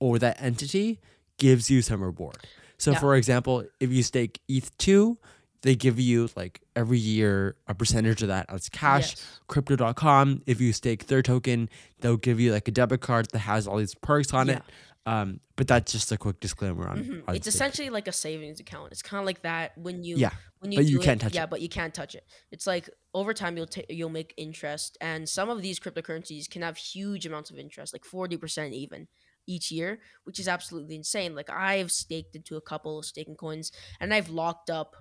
or 0.00 0.18
that 0.18 0.40
entity 0.42 1.00
gives 1.38 1.70
you 1.70 1.80
some 1.82 2.02
reward. 2.02 2.38
So, 2.76 2.90
Yeah. 2.92 2.98
for 3.00 3.14
example, 3.16 3.64
if 3.80 3.90
you 3.92 4.02
stake 4.02 4.40
ETH2, 4.48 5.16
they 5.62 5.74
give 5.74 5.98
you 5.98 6.28
like 6.36 6.60
every 6.76 6.98
year 6.98 7.56
a 7.66 7.74
percentage 7.74 8.22
of 8.22 8.28
that 8.28 8.46
as 8.48 8.68
cash. 8.68 9.10
Yes. 9.16 9.40
Crypto.com, 9.48 10.42
if 10.46 10.60
you 10.60 10.72
stake 10.72 11.06
their 11.06 11.22
token, 11.22 11.68
they'll 12.00 12.16
give 12.16 12.38
you 12.40 12.52
like 12.52 12.68
a 12.68 12.70
debit 12.70 13.00
card 13.00 13.28
that 13.32 13.40
has 13.40 13.66
all 13.66 13.76
these 13.78 13.94
perks 13.94 14.32
on 14.32 14.48
it. 14.50 14.62
Um, 15.06 15.40
but 15.56 15.66
that's 15.66 15.90
just 15.90 16.12
a 16.12 16.18
quick 16.18 16.38
disclaimer 16.38 16.86
on. 16.86 17.02
Mhm. 17.02 17.22
on 17.28 17.34
It's 17.34 17.46
essentially 17.46 17.88
like 17.88 18.06
a 18.08 18.12
savings 18.12 18.60
account. 18.60 18.92
It's 18.92 19.00
kind 19.00 19.18
of 19.20 19.24
like 19.26 19.40
that 19.42 19.76
when 19.78 20.04
you 20.04 20.16
Yeah, 20.18 20.32
when 20.58 20.70
you 20.70 20.78
but 20.78 20.84
you 20.86 20.98
can't 20.98 21.20
it, 21.20 21.24
touch 21.24 21.34
yeah, 21.34 21.44
it. 21.44 21.50
but 21.50 21.62
you 21.62 21.68
can't 21.70 21.94
touch 21.94 22.14
it. 22.14 22.24
It's 22.52 22.66
like 22.66 22.90
over 23.14 23.32
time 23.32 23.56
you'll 23.56 23.66
ta- 23.66 23.80
you'll 23.88 24.10
make 24.10 24.34
interest, 24.36 24.98
and 25.00 25.26
some 25.26 25.48
of 25.48 25.62
these 25.62 25.80
cryptocurrencies 25.80 26.48
can 26.50 26.60
have 26.62 26.76
huge 26.76 27.24
amounts 27.24 27.50
of 27.50 27.58
interest, 27.58 27.94
like 27.94 28.04
forty 28.04 28.36
percent 28.36 28.74
even 28.74 29.08
each 29.46 29.70
year, 29.72 29.98
which 30.24 30.38
is 30.38 30.46
absolutely 30.46 30.94
insane. 30.96 31.34
Like 31.34 31.48
I've 31.48 31.90
staked 31.90 32.36
into 32.36 32.56
a 32.56 32.60
couple 32.60 32.98
of 32.98 33.06
staking 33.06 33.36
coins, 33.36 33.72
and 34.00 34.12
I've 34.12 34.28
locked 34.28 34.68
up 34.68 34.94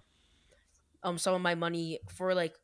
um 1.08 1.18
some 1.18 1.34
of 1.36 1.42
my 1.42 1.56
money 1.56 2.00
for 2.10 2.34
like 2.36 2.56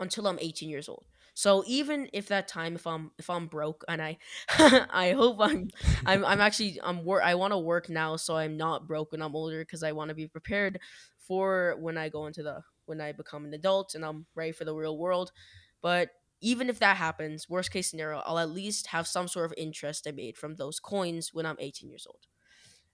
until 0.00 0.26
I'm 0.26 0.38
18 0.40 0.68
years 0.68 0.88
old. 0.88 1.06
So 1.34 1.64
even 1.66 2.10
if 2.12 2.28
that 2.28 2.48
time, 2.48 2.74
if 2.74 2.86
I'm 2.86 3.12
if 3.18 3.30
I'm 3.30 3.46
broke, 3.46 3.84
and 3.88 4.02
I 4.02 4.18
I 4.48 5.12
hope 5.16 5.38
I'm 5.40 5.70
I'm 6.04 6.24
I'm 6.24 6.40
actually 6.40 6.78
I'm 6.82 7.04
wor- 7.04 7.22
I 7.22 7.34
want 7.34 7.52
to 7.52 7.58
work 7.58 7.88
now, 7.88 8.16
so 8.16 8.36
I'm 8.36 8.56
not 8.56 8.86
broke 8.86 9.12
when 9.12 9.22
I'm 9.22 9.34
older 9.36 9.60
because 9.62 9.82
I 9.82 9.92
want 9.92 10.10
to 10.10 10.14
be 10.14 10.28
prepared 10.28 10.80
for 11.18 11.76
when 11.78 11.96
I 11.96 12.08
go 12.08 12.26
into 12.26 12.42
the 12.42 12.62
when 12.84 13.00
I 13.00 13.12
become 13.12 13.44
an 13.44 13.54
adult 13.54 13.94
and 13.94 14.04
I'm 14.04 14.26
ready 14.34 14.52
for 14.52 14.64
the 14.64 14.74
real 14.74 14.98
world. 14.98 15.32
But 15.80 16.10
even 16.40 16.68
if 16.68 16.78
that 16.80 16.96
happens, 16.96 17.48
worst 17.48 17.70
case 17.70 17.88
scenario, 17.90 18.18
I'll 18.26 18.38
at 18.38 18.50
least 18.50 18.88
have 18.88 19.06
some 19.06 19.28
sort 19.28 19.46
of 19.46 19.54
interest 19.56 20.06
I 20.08 20.12
made 20.12 20.36
from 20.36 20.56
those 20.56 20.80
coins 20.80 21.32
when 21.32 21.46
I'm 21.46 21.56
18 21.60 21.88
years 21.88 22.06
old. 22.06 22.26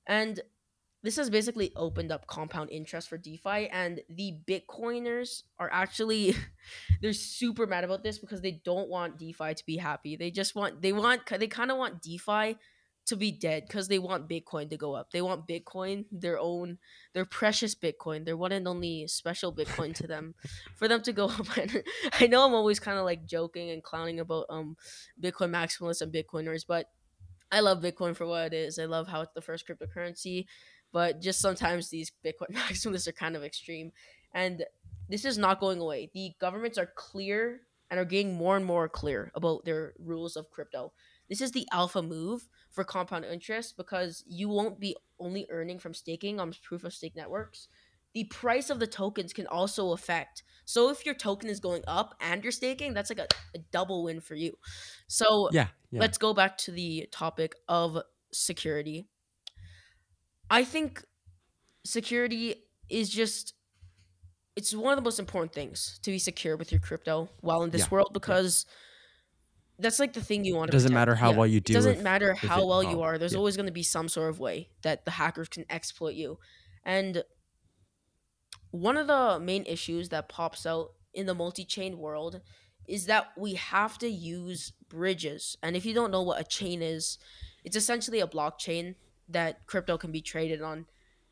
And 0.07 0.41
this 1.03 1.17
has 1.17 1.31
basically 1.31 1.73
opened 1.77 2.11
up 2.11 2.27
compound 2.27 2.71
interest 2.71 3.09
for 3.09 3.19
DeFi, 3.19 3.69
and 3.69 4.01
the 4.09 4.35
Bitcoiners 4.47 5.43
are 5.59 5.71
actually 5.73 6.35
they're 7.01 7.13
super 7.13 7.67
mad 7.67 7.85
about 7.85 8.03
this 8.03 8.19
because 8.19 8.41
they 8.41 8.61
don't 8.65 8.89
want 8.89 9.19
DeFi 9.19 9.55
to 9.55 9.67
be 9.67 9.77
happy. 9.77 10.17
They 10.17 10.31
just 10.31 10.55
want 10.55 10.83
they 10.83 10.93
want 10.93 11.23
they 11.27 11.47
kind 11.47 11.71
of 11.71 11.79
want 11.79 12.03
DeFi 12.03 12.57
to 13.09 13.17
be 13.17 13.33
dead 13.33 13.65
because 13.67 13.89
they 13.89 13.99
want 13.99 14.29
Bitcoin 14.29 14.69
to 14.69 14.77
go 14.77 14.95
up. 14.95 15.11
They 15.11 15.23
want 15.23 15.49
Bitcoin, 15.49 16.05
their 16.13 16.39
own, 16.39 16.79
their 17.15 17.25
precious 17.25 17.75
Bitcoin, 17.75 18.27
their 18.27 18.37
one 18.37 18.53
and 18.53 18.69
only 18.69 19.07
special 19.07 19.53
Bitcoin 19.53 19.95
to 19.95 20.07
them, 20.07 20.35
for 20.77 20.89
them 20.89 21.01
to 21.03 21.13
go 21.13 21.27
up. 21.27 21.57
And 21.57 21.83
I 22.21 22.27
know 22.27 22.47
I'm 22.47 22.55
always 22.55 22.79
kind 22.79 22.99
of 22.99 23.05
like 23.05 23.25
joking 23.25 23.71
and 23.71 23.83
clowning 23.83 24.21
about 24.21 24.47
um 24.51 24.77
Bitcoin 25.21 25.51
maximalists 25.51 26.03
and 26.03 26.13
Bitcoiners, 26.13 26.65
but 26.67 26.87
I 27.51 27.61
love 27.61 27.81
Bitcoin 27.83 28.15
for 28.15 28.27
what 28.27 28.53
it 28.53 28.55
is. 28.55 28.79
I 28.79 28.85
love 28.85 29.09
how 29.09 29.23
it's 29.23 29.33
the 29.35 29.41
first 29.41 29.67
cryptocurrency, 29.67 30.45
but 30.93 31.21
just 31.21 31.41
sometimes 31.41 31.91
these 31.91 32.13
Bitcoin 32.25 32.51
maximalists 32.53 33.09
are 33.09 33.13
kind 33.13 33.37
of 33.37 33.45
extreme. 33.45 33.93
And 34.33 34.65
this 35.09 35.25
is 35.25 35.39
not 35.39 35.61
going 35.61 35.81
away. 35.81 36.11
The 36.13 36.33
governments 36.41 36.79
are 36.79 36.91
clear 36.95 37.63
and 37.91 37.99
are 37.99 38.05
getting 38.05 38.35
more 38.35 38.57
and 38.57 38.67
more 38.67 38.89
clear 38.89 39.31
about 39.35 39.65
their 39.65 39.95
rules 39.99 40.37
of 40.37 40.51
crypto. 40.51 40.93
This 41.29 41.41
is 41.41 41.53
the 41.53 41.67
alpha 41.73 42.03
move 42.03 42.49
for 42.71 42.85
compound 42.85 43.25
interest 43.25 43.77
because 43.77 44.25
you 44.27 44.49
won't 44.49 44.81
be 44.81 44.97
only 45.19 45.47
earning 45.51 45.79
from 45.79 45.95
staking 45.95 46.41
on 46.41 46.53
proof 46.63 46.85
of 46.85 46.95
stake 46.95 47.17
networks. 47.17 47.69
The 48.15 48.25
price 48.25 48.71
of 48.71 48.81
the 48.81 48.87
tokens 48.87 49.33
can 49.33 49.47
also 49.47 49.93
affect. 49.93 50.43
So 50.65 50.91
if 50.91 51.05
your 51.07 51.15
token 51.15 51.49
is 51.49 51.61
going 51.61 51.83
up 51.87 52.15
and 52.21 52.43
you're 52.43 52.53
staking, 52.53 52.95
that's 52.95 53.11
like 53.11 53.19
a, 53.19 53.29
a 53.55 53.59
double 53.71 54.05
win 54.05 54.21
for 54.21 54.35
you. 54.35 54.59
So 55.07 55.49
Yeah, 55.53 55.69
yeah. 55.91 56.01
let's 56.01 56.19
go 56.19 56.35
back 56.35 56.59
to 56.59 56.73
the 56.73 57.09
topic 57.11 57.55
of 57.69 57.99
security. 58.33 59.09
I 60.51 60.65
think 60.65 61.05
security 61.85 62.55
is 62.89 63.09
just 63.11 63.55
it's 64.57 64.75
one 64.75 64.93
of 64.93 64.97
the 64.97 65.03
most 65.03 65.21
important 65.21 65.53
things 65.53 66.01
to 66.03 66.11
be 66.11 66.19
secure 66.19 66.57
with 66.57 66.73
your 66.73 66.81
crypto 66.81 67.29
while 67.43 67.63
in 67.63 67.71
this 67.71 67.83
Yeah, 67.83 67.89
world 67.91 68.11
because 68.13 68.67
that's 69.79 70.01
like 70.01 70.13
the 70.15 70.21
thing 70.21 70.45
you 70.45 70.57
want 70.57 70.71
It 70.71 70.73
to 70.73 70.77
doesn't 70.77 70.89
protect. 70.89 70.95
matter 71.01 71.15
how 71.15 71.31
Yeah. 71.31 71.37
well 71.37 71.47
you 71.47 71.59
It 71.59 71.65
do. 71.65 71.73
doesn't 71.75 71.97
with- 71.97 72.03
matter 72.03 72.35
how 72.35 72.67
well 72.67 72.81
um, 72.85 72.91
you 72.91 73.03
are. 73.03 73.19
There's 73.19 73.33
Yeah. 73.35 73.39
always 73.39 73.57
going 73.57 73.67
to 73.67 73.73
be 73.73 73.85
some 73.85 74.09
sort 74.09 74.31
of 74.31 74.41
way 74.41 74.71
that 74.83 75.05
the 75.05 75.13
hackers 75.13 75.49
can 75.49 75.65
exploit 75.71 76.15
you. 76.17 76.41
And 76.85 77.23
one 78.73 78.97
of 78.97 79.07
the 79.07 79.39
main 79.39 79.65
issues 79.67 80.09
that 80.09 80.29
pops 80.29 80.67
out 80.67 80.95
in 81.15 81.27
the 81.27 81.35
multi-chain 81.35 81.99
world 81.99 82.41
is 82.89 83.07
that 83.07 83.31
we 83.39 83.55
have 83.55 83.97
to 83.99 84.09
use 84.09 84.73
bridges. 84.89 85.57
And 85.63 85.77
if 85.77 85.87
you 85.87 85.95
don't 85.95 86.11
know 86.11 86.23
what 86.23 86.41
a 86.41 86.45
chain 86.45 86.83
is, 86.83 87.19
it's 87.65 87.77
essentially 87.77 88.19
a 88.19 88.27
blockchain 88.27 88.97
that 89.29 89.67
crypto 89.67 89.99
can 89.99 90.13
be 90.13 90.21
traded 90.21 90.63
on. 90.63 90.87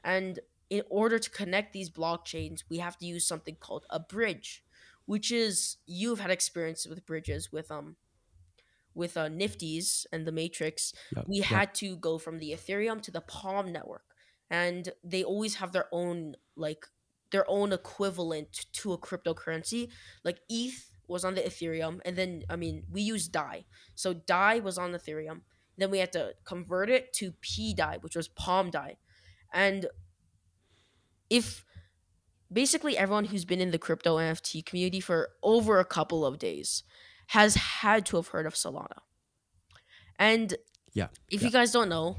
And 0.04 0.40
in 0.70 0.82
order 0.90 1.18
to 1.18 1.30
connect 1.30 1.72
these 1.72 1.90
blockchains, 1.90 2.64
we 2.68 2.78
have 2.78 2.96
to 2.98 3.06
use 3.06 3.26
something 3.26 3.56
called 3.59 3.87
a 3.90 4.00
bridge, 4.00 4.64
which 5.04 5.30
is 5.30 5.76
you've 5.87 6.20
had 6.20 6.30
experience 6.30 6.87
with 6.87 7.06
bridges 7.06 7.52
with 7.52 7.70
um 7.70 7.96
with 8.96 9.16
uh, 9.16 9.28
Nifties 9.28 10.06
and 10.11 10.26
the 10.26 10.32
Matrix, 10.32 10.94
Yep, 11.14 11.24
we 11.28 11.37
yep. 11.37 11.44
had 11.44 11.74
to 11.74 11.96
go 11.96 12.18
from 12.18 12.38
the 12.38 12.52
Ethereum 12.52 13.02
to 13.02 13.11
the 13.11 13.20
Palm 13.20 13.70
network, 13.70 14.06
and 14.50 14.88
they 15.04 15.22
always 15.22 15.56
have 15.56 15.72
their 15.72 15.87
own 15.92 16.35
like 16.56 16.87
their 17.30 17.48
own 17.48 17.72
equivalent 17.72 18.66
to 18.72 18.92
a 18.94 18.98
cryptocurrency. 18.98 19.90
Like 20.24 20.40
ETH 20.48 20.90
was 21.06 21.24
on 21.24 21.35
the 21.35 21.42
Ethereum, 21.42 22.00
and 22.04 22.16
then 22.16 22.44
I 22.48 22.56
mean 22.56 22.85
we 22.90 23.02
use 23.02 23.28
Dai, 23.28 23.66
so 23.94 24.14
Dai 24.14 24.61
was 24.61 24.78
on 24.78 24.92
Ethereum. 24.92 25.42
Then 25.77 25.91
we 25.91 25.99
had 25.99 26.12
to 26.12 26.35
convert 26.45 26.89
it 26.91 27.12
to 27.15 27.33
P 27.41 27.75
Dai, 27.75 27.99
which 28.01 28.17
was 28.17 28.29
Palm 28.29 28.71
Dai. 28.71 28.97
and 29.53 29.87
if 31.29 31.65
basically 32.53 32.97
everyone 32.97 33.25
who's 33.27 33.45
been 33.45 33.61
in 33.61 33.73
the 33.73 33.79
crypto 33.79 34.17
NFT 34.17 34.65
community 34.65 35.01
for 35.01 35.31
over 35.43 35.81
a 35.81 35.85
couple 35.85 36.25
of 36.25 36.39
days 36.39 36.85
has 37.29 37.57
had 37.57 38.07
to 38.07 38.17
have 38.17 38.29
heard 38.29 38.47
of 38.47 38.55
Solana. 38.55 38.99
And 40.19 40.55
Yeah, 40.95 41.09
if 41.29 41.43
yeah. 41.43 41.49
you 41.49 41.53
guys 41.53 41.73
don't 41.73 41.89
know, 41.89 42.17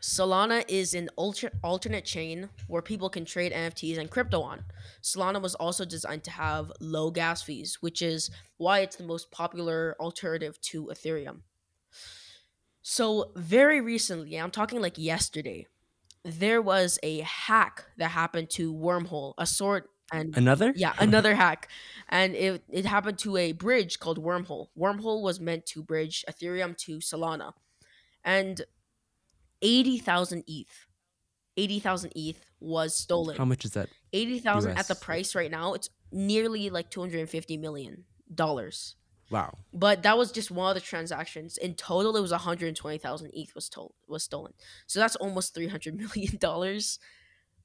Solana 0.00 0.64
is 0.68 0.94
an 0.94 1.08
alter- 1.16 1.52
alternate 1.62 2.04
chain 2.04 2.48
where 2.66 2.82
people 2.82 3.10
can 3.10 3.24
trade 3.24 3.52
NFTs 3.52 3.98
and 3.98 4.10
crypto 4.10 4.40
on. 4.40 4.64
Solana 5.02 5.40
was 5.40 5.54
also 5.54 5.84
designed 5.84 6.24
to 6.24 6.30
have 6.30 6.72
low 6.80 7.10
gas 7.10 7.42
fees, 7.42 7.78
which 7.80 8.02
is 8.02 8.30
why 8.56 8.80
it's 8.80 8.96
the 8.96 9.04
most 9.04 9.30
popular 9.30 9.96
alternative 10.00 10.60
to 10.62 10.86
Ethereum. 10.86 11.40
So, 12.82 13.32
very 13.36 13.80
recently, 13.80 14.36
I'm 14.36 14.50
talking 14.50 14.80
like 14.80 14.96
yesterday, 14.96 15.66
there 16.24 16.62
was 16.62 16.98
a 17.02 17.20
hack 17.20 17.84
that 17.98 18.10
happened 18.12 18.50
to 18.50 18.72
Wormhole, 18.72 19.34
a 19.36 19.46
sort 19.46 19.90
and 20.10 20.34
Another? 20.36 20.72
yeah, 20.74 20.94
another 20.98 21.34
hack. 21.34 21.68
And 22.08 22.34
it, 22.34 22.64
it 22.70 22.86
happened 22.86 23.18
to 23.18 23.36
a 23.36 23.52
bridge 23.52 23.98
called 23.98 24.22
Wormhole. 24.22 24.68
Wormhole 24.78 25.22
was 25.22 25.38
meant 25.38 25.66
to 25.66 25.82
bridge 25.82 26.24
Ethereum 26.28 26.76
to 26.78 26.98
Solana. 26.98 27.52
And 28.24 28.62
80,000 29.62 30.44
ETH. 30.46 30.86
80,000 31.56 32.12
ETH 32.14 32.44
was 32.60 32.94
stolen. 32.94 33.36
How 33.36 33.44
much 33.44 33.64
is 33.64 33.72
that? 33.72 33.88
80,000 34.12 34.78
at 34.78 34.88
the 34.88 34.94
price 34.94 35.34
right 35.34 35.50
now, 35.50 35.74
it's 35.74 35.90
nearly 36.12 36.70
like 36.70 36.90
250 36.90 37.56
million 37.56 38.04
dollars. 38.32 38.94
Wow. 39.30 39.58
But 39.74 40.02
that 40.04 40.16
was 40.16 40.32
just 40.32 40.50
one 40.50 40.70
of 40.70 40.74
the 40.74 40.80
transactions. 40.80 41.58
In 41.58 41.74
total, 41.74 42.16
it 42.16 42.20
was 42.20 42.30
120,000 42.30 43.30
ETH 43.34 43.54
was 43.54 43.68
told 43.68 43.92
was 44.06 44.22
stolen. 44.22 44.52
So 44.86 45.00
that's 45.00 45.16
almost 45.16 45.54
300 45.54 45.94
million 45.98 46.36
dollars 46.38 46.98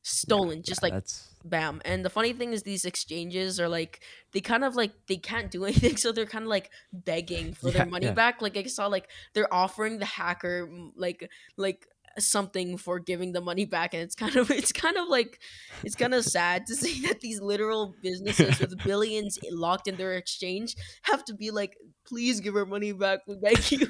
Yeah. 0.04 0.10
stolen 0.10 0.64
just 0.64 0.82
Yeah. 0.82 0.86
like 0.88 0.94
That's 0.94 1.30
bam. 1.46 1.82
And 1.86 2.04
the 2.06 2.10
funny 2.10 2.34
thing 2.34 2.54
is 2.54 2.64
these 2.64 2.86
exchanges 2.86 3.60
are 3.60 3.70
like 3.70 4.02
they 4.32 4.42
kind 4.42 4.64
of 4.64 4.76
like 4.76 4.92
they 5.08 5.18
can't 5.18 5.50
do 5.52 5.64
anything 5.70 5.98
so 5.98 6.12
they're 6.12 6.26
kind 6.26 6.44
of 6.44 6.50
like 6.50 6.70
begging 6.92 7.54
for 7.54 7.72
their 7.72 7.86
money 7.86 8.08
Yeah. 8.08 8.14
back. 8.14 8.42
Like 8.42 8.58
I 8.58 8.64
saw 8.64 8.88
like 8.88 9.10
they're 9.34 9.54
offering 9.54 10.00
the 10.00 10.06
hacker 10.06 10.70
like 10.96 11.30
like 11.58 11.88
something 12.20 12.78
for 12.78 13.00
giving 13.00 13.32
the 13.32 13.42
money 13.42 13.66
back 13.66 13.94
and 13.94 14.04
it's 14.04 14.16
kind 14.16 14.36
of 14.36 14.52
it's 14.52 14.72
kind 14.72 14.98
of 14.98 15.08
like 15.08 15.40
it's 15.84 15.96
kind 15.96 16.14
of 16.14 16.24
sad 16.24 16.66
to 16.66 16.76
see 16.84 17.06
that 17.08 17.22
these 17.22 17.42
literal 17.42 17.96
businesses 18.02 18.60
with 18.60 18.78
billions 18.84 19.40
locked 19.52 19.88
in 19.88 19.96
their 19.96 20.14
exchange 20.14 20.76
have 21.04 21.24
to 21.26 21.34
be 21.34 21.52
like 21.52 21.78
please 22.06 22.40
give 22.40 22.56
our 22.56 22.66
money 22.66 22.92
back 22.92 23.20
we 23.28 23.36
beg 23.36 23.72
you. 23.72 23.88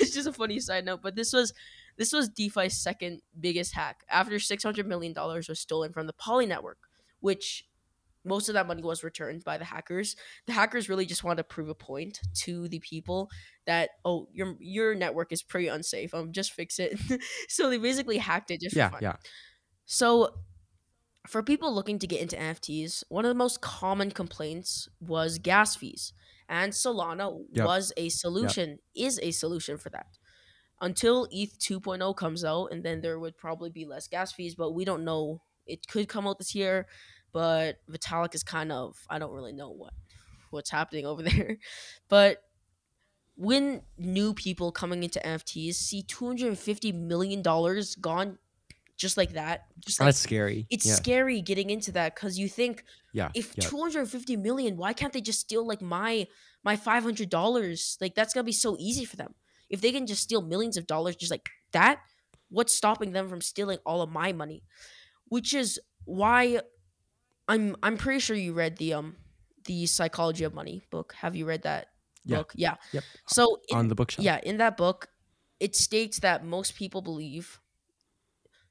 It's 0.00 0.12
just 0.12 0.26
a 0.26 0.32
funny 0.32 0.60
side 0.60 0.84
note 0.84 1.00
but 1.02 1.16
this 1.16 1.32
was 1.32 1.52
this 1.96 2.12
was 2.12 2.28
defi's 2.28 2.76
second 2.80 3.22
biggest 3.38 3.74
hack. 3.74 4.04
After 4.08 4.38
600 4.38 4.86
million 4.86 5.12
dollars 5.12 5.48
was 5.48 5.60
stolen 5.60 5.92
from 5.92 6.06
the 6.06 6.12
poly 6.12 6.46
network 6.46 6.78
which 7.20 7.64
most 8.24 8.48
of 8.48 8.54
that 8.54 8.66
money 8.66 8.82
was 8.82 9.04
returned 9.04 9.44
by 9.44 9.58
the 9.58 9.64
hackers 9.64 10.16
the 10.46 10.52
hackers 10.52 10.88
really 10.88 11.06
just 11.06 11.24
wanted 11.24 11.36
to 11.36 11.44
prove 11.44 11.68
a 11.68 11.74
point 11.74 12.20
to 12.34 12.68
the 12.68 12.78
people 12.80 13.30
that 13.66 13.90
oh 14.04 14.28
your 14.32 14.54
your 14.60 14.94
network 14.94 15.32
is 15.32 15.42
pretty 15.42 15.68
unsafe 15.68 16.14
um 16.14 16.32
just 16.32 16.52
fix 16.52 16.78
it 16.78 16.98
so 17.48 17.68
they 17.70 17.78
basically 17.78 18.18
hacked 18.18 18.50
it 18.50 18.60
just 18.60 18.74
for 18.74 18.78
yeah. 18.78 18.88
fun 18.90 18.98
Yeah. 19.02 19.16
so 19.84 20.34
for 21.26 21.42
people 21.42 21.74
looking 21.74 21.98
to 21.98 22.06
get 22.06 22.20
into 22.20 22.36
NFTs, 22.36 23.04
one 23.08 23.24
of 23.24 23.28
the 23.30 23.34
most 23.34 23.60
common 23.60 24.10
complaints 24.10 24.88
was 25.00 25.38
gas 25.38 25.74
fees. 25.74 26.12
And 26.48 26.72
Solana 26.72 27.44
Yep. 27.52 27.66
was 27.66 27.92
a 27.96 28.10
solution, 28.10 28.78
is 28.94 29.18
a 29.22 29.30
solution 29.30 29.78
for 29.78 29.88
that. 29.90 30.18
Until 30.80 31.26
ETH 31.30 31.58
2.0 31.58 32.14
comes 32.16 32.44
out, 32.44 32.66
and 32.72 32.84
then 32.84 33.00
there 33.00 33.18
would 33.18 33.38
probably 33.38 33.70
be 33.70 33.86
less 33.86 34.06
gas 34.06 34.32
fees, 34.32 34.54
but 34.54 34.72
we 34.72 34.84
don't 34.84 35.04
know. 35.04 35.40
It 35.66 35.86
could 35.88 36.08
come 36.08 36.26
out 36.26 36.38
this 36.38 36.54
year, 36.54 36.86
but 37.34 37.76
Vitalik 37.90 38.34
is 38.34 38.42
kind 38.42 38.72
of, 38.72 38.96
I 39.10 39.18
don't 39.18 39.32
really 39.32 39.52
know 39.52 39.68
what 39.70 39.92
what's 40.50 40.70
happening 40.70 41.04
over 41.04 41.22
there. 41.30 41.58
But 42.08 42.38
when 43.36 43.82
new 43.98 44.32
people 44.32 44.70
coming 44.72 45.02
into 45.02 45.18
NFTs 45.18 45.74
see 45.74 46.04
$250 46.04 46.94
million 46.94 47.42
gone 48.00 48.38
just 48.96 49.16
like 49.16 49.32
that, 49.32 49.64
just 49.84 49.98
like 49.98 50.06
That's 50.06 50.20
scary. 50.20 50.66
it's 50.70 50.86
yeah. 50.86 50.94
scary 50.94 51.40
getting 51.40 51.68
into 51.70 51.90
that 51.92 52.14
because 52.14 52.38
you 52.38 52.48
think 52.48 52.84
Yeah. 53.12 53.30
if 53.34 53.52
yeah. 53.56 53.64
250 53.68 54.36
million 54.36 54.76
why 54.76 54.92
can't 54.92 55.12
they 55.12 55.20
just 55.20 55.40
steal 55.40 55.66
like 55.66 55.82
my 55.82 56.28
my 56.62 56.76
$500 56.76 58.00
like 58.00 58.14
that's 58.14 58.32
gonna 58.32 58.44
be 58.44 58.52
so 58.52 58.76
easy 58.78 59.04
for 59.04 59.16
them 59.16 59.34
if 59.68 59.80
they 59.80 59.90
can 59.90 60.06
just 60.06 60.22
steal 60.22 60.40
millions 60.42 60.76
of 60.76 60.86
dollars 60.86 61.16
just 61.16 61.32
like 61.32 61.48
that 61.72 61.98
what's 62.50 62.72
stopping 62.74 63.10
them 63.12 63.28
from 63.28 63.40
stealing 63.40 63.78
all 63.84 64.00
of 64.00 64.10
my 64.10 64.32
money 64.32 64.62
which 65.28 65.52
is 65.52 65.80
why 66.04 66.60
i'm 67.48 67.76
i'm 67.82 67.96
pretty 67.96 68.18
sure 68.20 68.36
you 68.36 68.52
read 68.52 68.76
the 68.78 68.92
um 68.92 69.16
the 69.64 69.86
psychology 69.86 70.44
of 70.44 70.54
money 70.54 70.84
book 70.90 71.14
have 71.14 71.34
you 71.36 71.46
read 71.46 71.62
that 71.62 71.88
Yeah. 72.24 72.36
book 72.36 72.52
yeah 72.56 72.76
Yep. 72.92 73.04
so 73.26 73.58
in, 73.68 73.76
On 73.76 73.88
the 73.88 73.94
bookshelf. 73.94 74.24
yeah, 74.24 74.40
in 74.44 74.58
that 74.58 74.76
book, 74.76 75.08
it 75.58 75.74
states 75.74 76.20
that 76.20 76.44
most 76.44 76.76
people 76.76 77.02
believe 77.02 77.60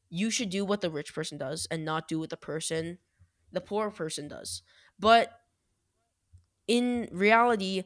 you 0.10 0.30
should 0.30 0.50
do 0.50 0.64
what 0.66 0.82
the 0.82 0.90
rich 0.90 1.14
person 1.14 1.38
does 1.38 1.68
and 1.72 1.84
not 1.84 2.08
do 2.08 2.20
what 2.20 2.30
the 2.30 2.38
person, 2.38 3.00
the 3.52 3.62
poor 3.62 3.90
person 3.90 4.28
does. 4.28 4.62
But 5.00 5.32
in 6.68 7.10
reality, 7.12 7.84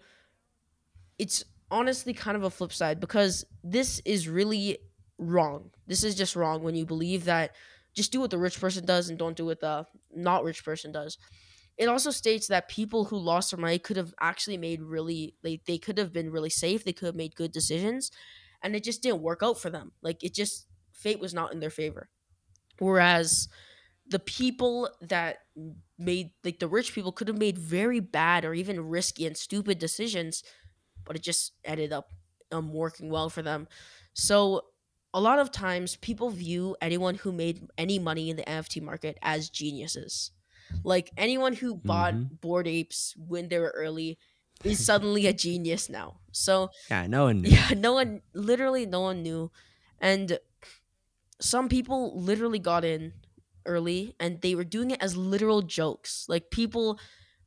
it's 1.17 1.43
honestly 1.71 2.13
kind 2.13 2.37
of 2.37 2.43
a 2.43 2.49
flip 2.49 2.71
side 2.71 2.99
because 2.99 3.45
this 3.63 3.99
is 4.05 4.27
really 4.29 4.77
wrong. 5.17 5.71
This 5.87 6.03
is 6.03 6.15
just 6.15 6.35
wrong 6.35 6.63
when 6.63 6.75
you 6.75 6.85
believe 6.85 7.25
that 7.25 7.55
just 7.97 8.13
do 8.13 8.21
what 8.21 8.31
the 8.31 8.39
rich 8.39 8.61
person 8.61 8.85
does 8.85 9.09
and 9.09 9.19
don't 9.19 9.37
do 9.37 9.47
what 9.47 9.61
the 9.61 9.87
not 10.11 10.45
rich 10.45 10.65
person 10.65 10.93
does. 10.93 11.17
It 11.77 11.89
also 11.89 12.11
states 12.11 12.47
that 12.47 12.69
people 12.69 13.05
who 13.05 13.17
lost 13.17 13.51
their 13.51 13.59
money 13.59 13.79
could 13.79 13.97
have 13.97 14.13
actually 14.19 14.57
made 14.57 14.81
really 14.81 15.35
like 15.43 15.65
they 15.65 15.77
could 15.77 15.97
have 15.97 16.13
been 16.13 16.31
really 16.31 16.49
safe, 16.49 16.83
they 16.83 16.93
could 16.93 17.07
have 17.07 17.15
made 17.15 17.35
good 17.35 17.51
decisions, 17.51 18.11
and 18.63 18.75
it 18.75 18.83
just 18.83 19.03
didn't 19.03 19.21
work 19.21 19.43
out 19.43 19.59
for 19.59 19.69
them. 19.69 19.93
Like 20.01 20.23
it 20.23 20.33
just 20.33 20.67
fate 20.93 21.19
was 21.19 21.33
not 21.33 21.53
in 21.53 21.59
their 21.59 21.69
favor. 21.69 22.09
Whereas 22.79 23.49
the 24.07 24.19
people 24.19 24.89
that 25.01 25.39
made 25.97 26.31
like 26.43 26.59
the 26.59 26.67
rich 26.67 26.93
people 26.93 27.11
could 27.11 27.27
have 27.27 27.37
made 27.37 27.57
very 27.57 27.99
bad 27.99 28.45
or 28.45 28.53
even 28.53 28.87
risky 28.89 29.25
and 29.25 29.37
stupid 29.37 29.79
decisions, 29.79 30.43
but 31.05 31.15
it 31.15 31.23
just 31.23 31.53
ended 31.63 31.93
up 31.93 32.09
um, 32.51 32.73
working 32.73 33.09
well 33.09 33.29
for 33.29 33.41
them. 33.41 33.67
So 34.13 34.63
a 35.17 35.21
lot 35.27 35.39
of 35.39 35.49
times 35.51 35.95
people 36.09 36.29
view 36.29 36.75
anyone 36.87 37.15
who 37.23 37.31
made 37.31 37.57
any 37.77 37.97
money 38.09 38.29
in 38.29 38.35
the 38.37 38.43
NFT 38.57 38.81
market 38.81 39.17
as 39.21 39.49
geniuses. 39.49 40.31
Like 40.83 41.11
anyone 41.17 41.53
who 41.61 41.73
bought 41.91 42.13
Mhm. 42.13 42.41
Bored 42.41 42.67
Apes 42.67 43.15
when 43.17 43.47
they 43.49 43.57
were 43.59 43.73
early 43.85 44.17
is 44.63 44.83
suddenly 44.85 45.25
a 45.25 45.33
genius 45.33 45.89
now. 45.89 46.09
So 46.31 46.69
Yeah. 46.93 47.07
No 47.07 47.21
one 47.29 47.41
knew. 47.41 47.49
yeah, 47.49 47.71
no 47.87 47.93
one 47.93 48.21
literally 48.33 48.85
no 48.85 49.01
one 49.09 49.23
knew. 49.23 49.49
And 49.99 50.37
some 51.39 51.69
people 51.69 52.19
literally 52.19 52.59
got 52.59 52.83
in 52.85 53.13
early 53.65 54.15
and 54.19 54.41
they 54.41 54.55
were 54.55 54.63
doing 54.75 54.91
it 54.91 55.01
as 55.01 55.15
literal 55.17 55.61
jokes. 55.61 56.25
Like 56.27 56.51
people 56.51 56.99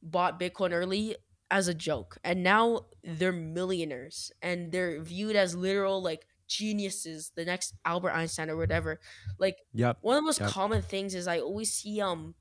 bought 0.03 0.41
Bitcoin 0.41 0.73
early 0.73 1.17
as 1.51 1.69
a 1.69 1.75
joke 1.75 2.17
and 2.25 2.43
now 2.43 2.87
they're 3.19 3.33
millionaires 3.33 4.31
and 4.41 4.71
they're 4.73 5.01
viewed 5.03 5.35
as 5.37 5.55
literal 5.57 6.01
like 6.03 6.27
geniuses, 6.51 7.33
the 7.37 7.45
next 7.45 7.75
Albert 7.85 8.13
Einstein 8.13 8.51
or 8.51 8.57
whatever. 8.57 9.01
Like 9.39 9.59
Yep. 9.73 9.99
one 10.03 10.17
of 10.17 10.23
the 10.23 10.27
most 10.27 10.41
Yep. 10.41 10.51
common 10.51 10.83
things 10.83 11.15
is 11.15 11.27
I 11.29 11.41
always 11.41 11.73
see 11.73 12.01
um 12.01 12.35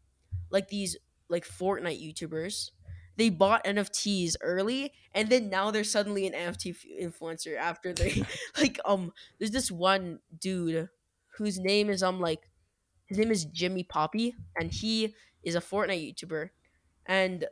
like 0.50 0.68
these 0.70 0.98
like 1.30 1.46
Fortnite 1.46 2.02
YouTubers. 2.04 2.72
They 3.18 3.30
bought 3.30 3.66
NFTs 3.66 4.36
early 4.42 4.94
and 5.14 5.30
then 5.30 5.50
now 5.50 5.72
they're 5.72 5.84
suddenly 5.84 6.26
an 6.28 6.34
NFT 6.34 6.76
influencer 7.02 7.58
after 7.58 7.94
they 7.94 8.24
like 8.60 8.80
um 8.86 9.14
there's 9.38 9.52
this 9.52 9.72
one 9.72 10.20
dude 10.38 10.90
whose 11.38 11.60
name 11.60 11.90
is 11.90 12.02
um 12.04 12.20
like 12.20 12.50
his 13.08 13.18
name 13.18 13.32
is 13.32 13.46
Jimmy 13.46 13.84
Poppy 13.84 14.36
and 14.60 14.72
he 14.72 15.16
is 15.44 15.56
a 15.56 15.62
Fortnite 15.62 16.16
YouTuber 16.16 16.50
and 17.06 17.46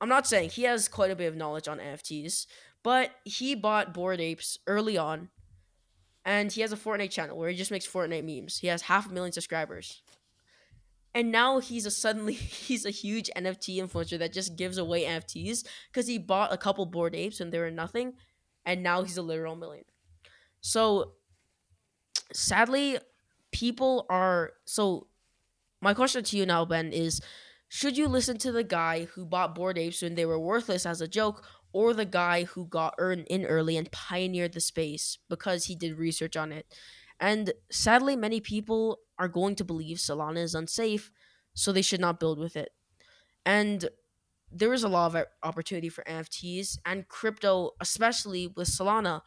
I'm 0.00 0.08
not 0.08 0.26
saying 0.26 0.50
he 0.50 0.62
has 0.62 0.88
quite 0.88 1.10
a 1.10 1.16
bit 1.16 1.26
of 1.26 1.36
knowledge 1.36 1.66
on 1.68 1.78
NFTs, 1.80 2.46
but 2.84 3.10
he 3.24 3.56
bought 3.56 3.92
Bored 3.92 4.20
Apes 4.20 4.58
early 4.66 4.96
on 4.96 5.30
and 6.28 6.52
he 6.52 6.60
has 6.60 6.72
a 6.72 6.76
Fortnite 6.76 7.10
channel 7.10 7.38
where 7.38 7.48
he 7.48 7.56
just 7.56 7.70
makes 7.70 7.86
Fortnite 7.86 8.22
memes. 8.22 8.58
He 8.58 8.66
has 8.66 8.82
half 8.82 9.08
a 9.08 9.12
million 9.12 9.32
subscribers. 9.32 10.02
And 11.14 11.32
now 11.32 11.58
he's 11.58 11.86
a 11.86 11.90
suddenly 11.90 12.34
he's 12.68 12.84
a 12.84 12.90
huge 12.90 13.30
NFT 13.34 13.78
influencer 13.78 14.18
that 14.18 14.34
just 14.34 14.54
gives 14.54 14.76
away 14.76 15.04
NFTs 15.04 15.64
because 15.90 16.06
he 16.06 16.18
bought 16.18 16.52
a 16.52 16.58
couple 16.58 16.84
Bored 16.84 17.14
Apes 17.14 17.40
when 17.40 17.48
they 17.48 17.58
were 17.58 17.70
nothing, 17.70 18.12
and 18.66 18.82
now 18.82 19.02
he's 19.02 19.16
a 19.16 19.22
literal 19.22 19.56
millionaire. 19.56 19.84
So 20.60 21.12
sadly, 22.34 22.98
people 23.50 24.04
are 24.10 24.52
so 24.66 25.06
my 25.80 25.94
question 25.94 26.24
to 26.24 26.36
you 26.36 26.44
now, 26.44 26.66
Ben, 26.66 26.92
is 26.92 27.22
should 27.70 27.96
you 27.96 28.06
listen 28.06 28.36
to 28.38 28.52
the 28.52 28.64
guy 28.64 29.06
who 29.06 29.24
bought 29.24 29.54
Bored 29.54 29.78
Apes 29.78 30.02
when 30.02 30.14
they 30.14 30.26
were 30.26 30.38
worthless 30.38 30.84
as 30.84 31.00
a 31.00 31.08
joke, 31.08 31.42
or 31.72 31.92
the 31.94 32.04
guy 32.04 32.44
who 32.44 32.66
got 32.66 32.94
in 32.98 33.44
early 33.44 33.76
and 33.76 33.90
pioneered 33.90 34.54
the 34.54 34.60
space 34.60 35.18
because 35.28 35.66
he 35.66 35.74
did 35.74 35.98
research 35.98 36.36
on 36.36 36.52
it? 36.52 36.66
And 37.20 37.52
sadly, 37.70 38.16
many 38.16 38.40
people 38.40 39.00
are 39.18 39.28
going 39.28 39.56
to 39.56 39.64
believe 39.64 39.98
Solana 39.98 40.42
is 40.42 40.54
unsafe, 40.54 41.10
so 41.54 41.72
they 41.72 41.82
should 41.82 42.00
not 42.00 42.20
build 42.20 42.38
with 42.38 42.56
it. 42.56 42.70
And 43.44 43.88
there 44.50 44.72
is 44.72 44.82
a 44.82 44.88
lot 44.88 45.14
of 45.14 45.24
opportunity 45.42 45.88
for 45.88 46.04
NFTs 46.04 46.78
and 46.86 47.08
crypto, 47.08 47.72
especially 47.80 48.46
with 48.46 48.68
Solana. 48.68 49.22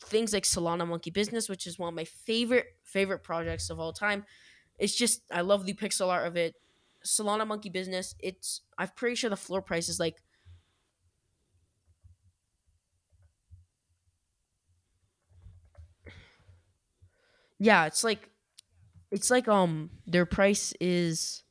Things 0.00 0.32
like 0.32 0.44
Solana 0.44 0.86
Monkey 0.86 1.10
Business, 1.10 1.48
which 1.48 1.66
is 1.66 1.78
one 1.78 1.88
of 1.88 1.94
my 1.94 2.04
favorite 2.04 2.66
favorite 2.82 3.22
projects 3.22 3.70
of 3.70 3.80
all 3.80 3.92
time. 3.92 4.24
It's 4.78 4.94
just 4.94 5.22
I 5.32 5.40
love 5.40 5.64
the 5.64 5.72
pixel 5.72 6.08
art 6.08 6.26
of 6.26 6.36
it. 6.36 6.54
Solana 7.04 7.46
Monkey 7.46 7.70
Business. 7.70 8.14
It's 8.18 8.60
I'm 8.76 8.90
pretty 8.94 9.14
sure 9.14 9.30
the 9.30 9.36
floor 9.36 9.62
price 9.62 9.88
is 9.88 9.98
like 9.98 10.16
yeah, 17.58 17.86
it's 17.86 18.04
like 18.04 18.30
it's 19.10 19.30
like 19.30 19.48
um 19.48 19.90
their 20.06 20.26
price 20.26 20.74
is 20.80 21.42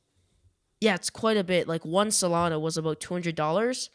yeah, 0.80 0.94
it's 0.94 1.10
quite 1.10 1.36
a 1.36 1.44
bit. 1.44 1.66
Like 1.68 1.84
one 1.84 2.08
Solana 2.08 2.60
was 2.60 2.76
about 2.76 3.00
two 3.00 3.14
hundred 3.14 3.34
dollars, 3.34 3.90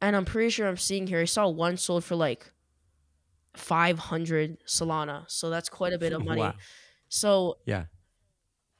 and 0.00 0.14
I'm 0.16 0.24
pretty 0.24 0.50
sure 0.50 0.68
I'm 0.68 0.76
seeing 0.76 1.06
here. 1.06 1.20
I 1.20 1.24
saw 1.24 1.48
one 1.48 1.76
sold 1.76 2.04
for 2.04 2.16
like 2.16 2.52
five 3.54 3.98
hundred 3.98 4.58
Solana, 4.66 5.24
so 5.30 5.50
that's 5.50 5.68
quite 5.68 5.92
a 5.92 5.98
bit 5.98 6.12
of 6.12 6.24
money. 6.24 6.40
Wow. 6.42 6.54
So 7.08 7.58
Yeah. 7.66 7.84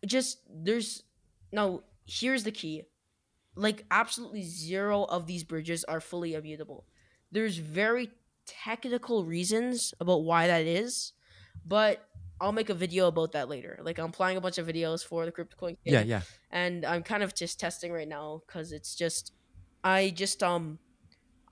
just 0.06 0.38
there's 0.48 1.02
now 1.52 1.82
here's 2.06 2.44
the 2.44 2.52
key 2.52 2.82
like 3.56 3.84
absolutely 3.90 4.42
zero 4.42 5.04
of 5.04 5.26
these 5.26 5.44
bridges 5.44 5.84
are 5.84 6.00
fully 6.00 6.34
immutable 6.34 6.86
there's 7.32 7.56
very 7.58 8.10
technical 8.46 9.24
reasons 9.24 9.94
about 10.00 10.24
why 10.24 10.48
that 10.48 10.66
is, 10.66 11.12
but 11.64 12.08
I'll 12.40 12.52
make 12.52 12.70
a 12.70 12.74
video 12.74 13.06
about 13.08 13.32
that 13.32 13.48
later. 13.48 13.78
Like 13.82 13.98
I'm 13.98 14.06
applying 14.06 14.36
a 14.36 14.40
bunch 14.40 14.58
of 14.58 14.66
videos 14.66 15.04
for 15.04 15.26
the 15.26 15.32
crypto 15.32 15.56
coin 15.56 15.76
Yeah, 15.84 16.00
yeah. 16.02 16.22
and 16.50 16.84
I'm 16.86 17.02
kind 17.02 17.22
of 17.22 17.34
just 17.34 17.60
testing 17.60 17.92
right 17.92 18.08
now 18.08 18.42
because 18.46 18.72
it's 18.72 18.94
just 18.94 19.32
I 19.84 20.10
just 20.10 20.42
um 20.42 20.78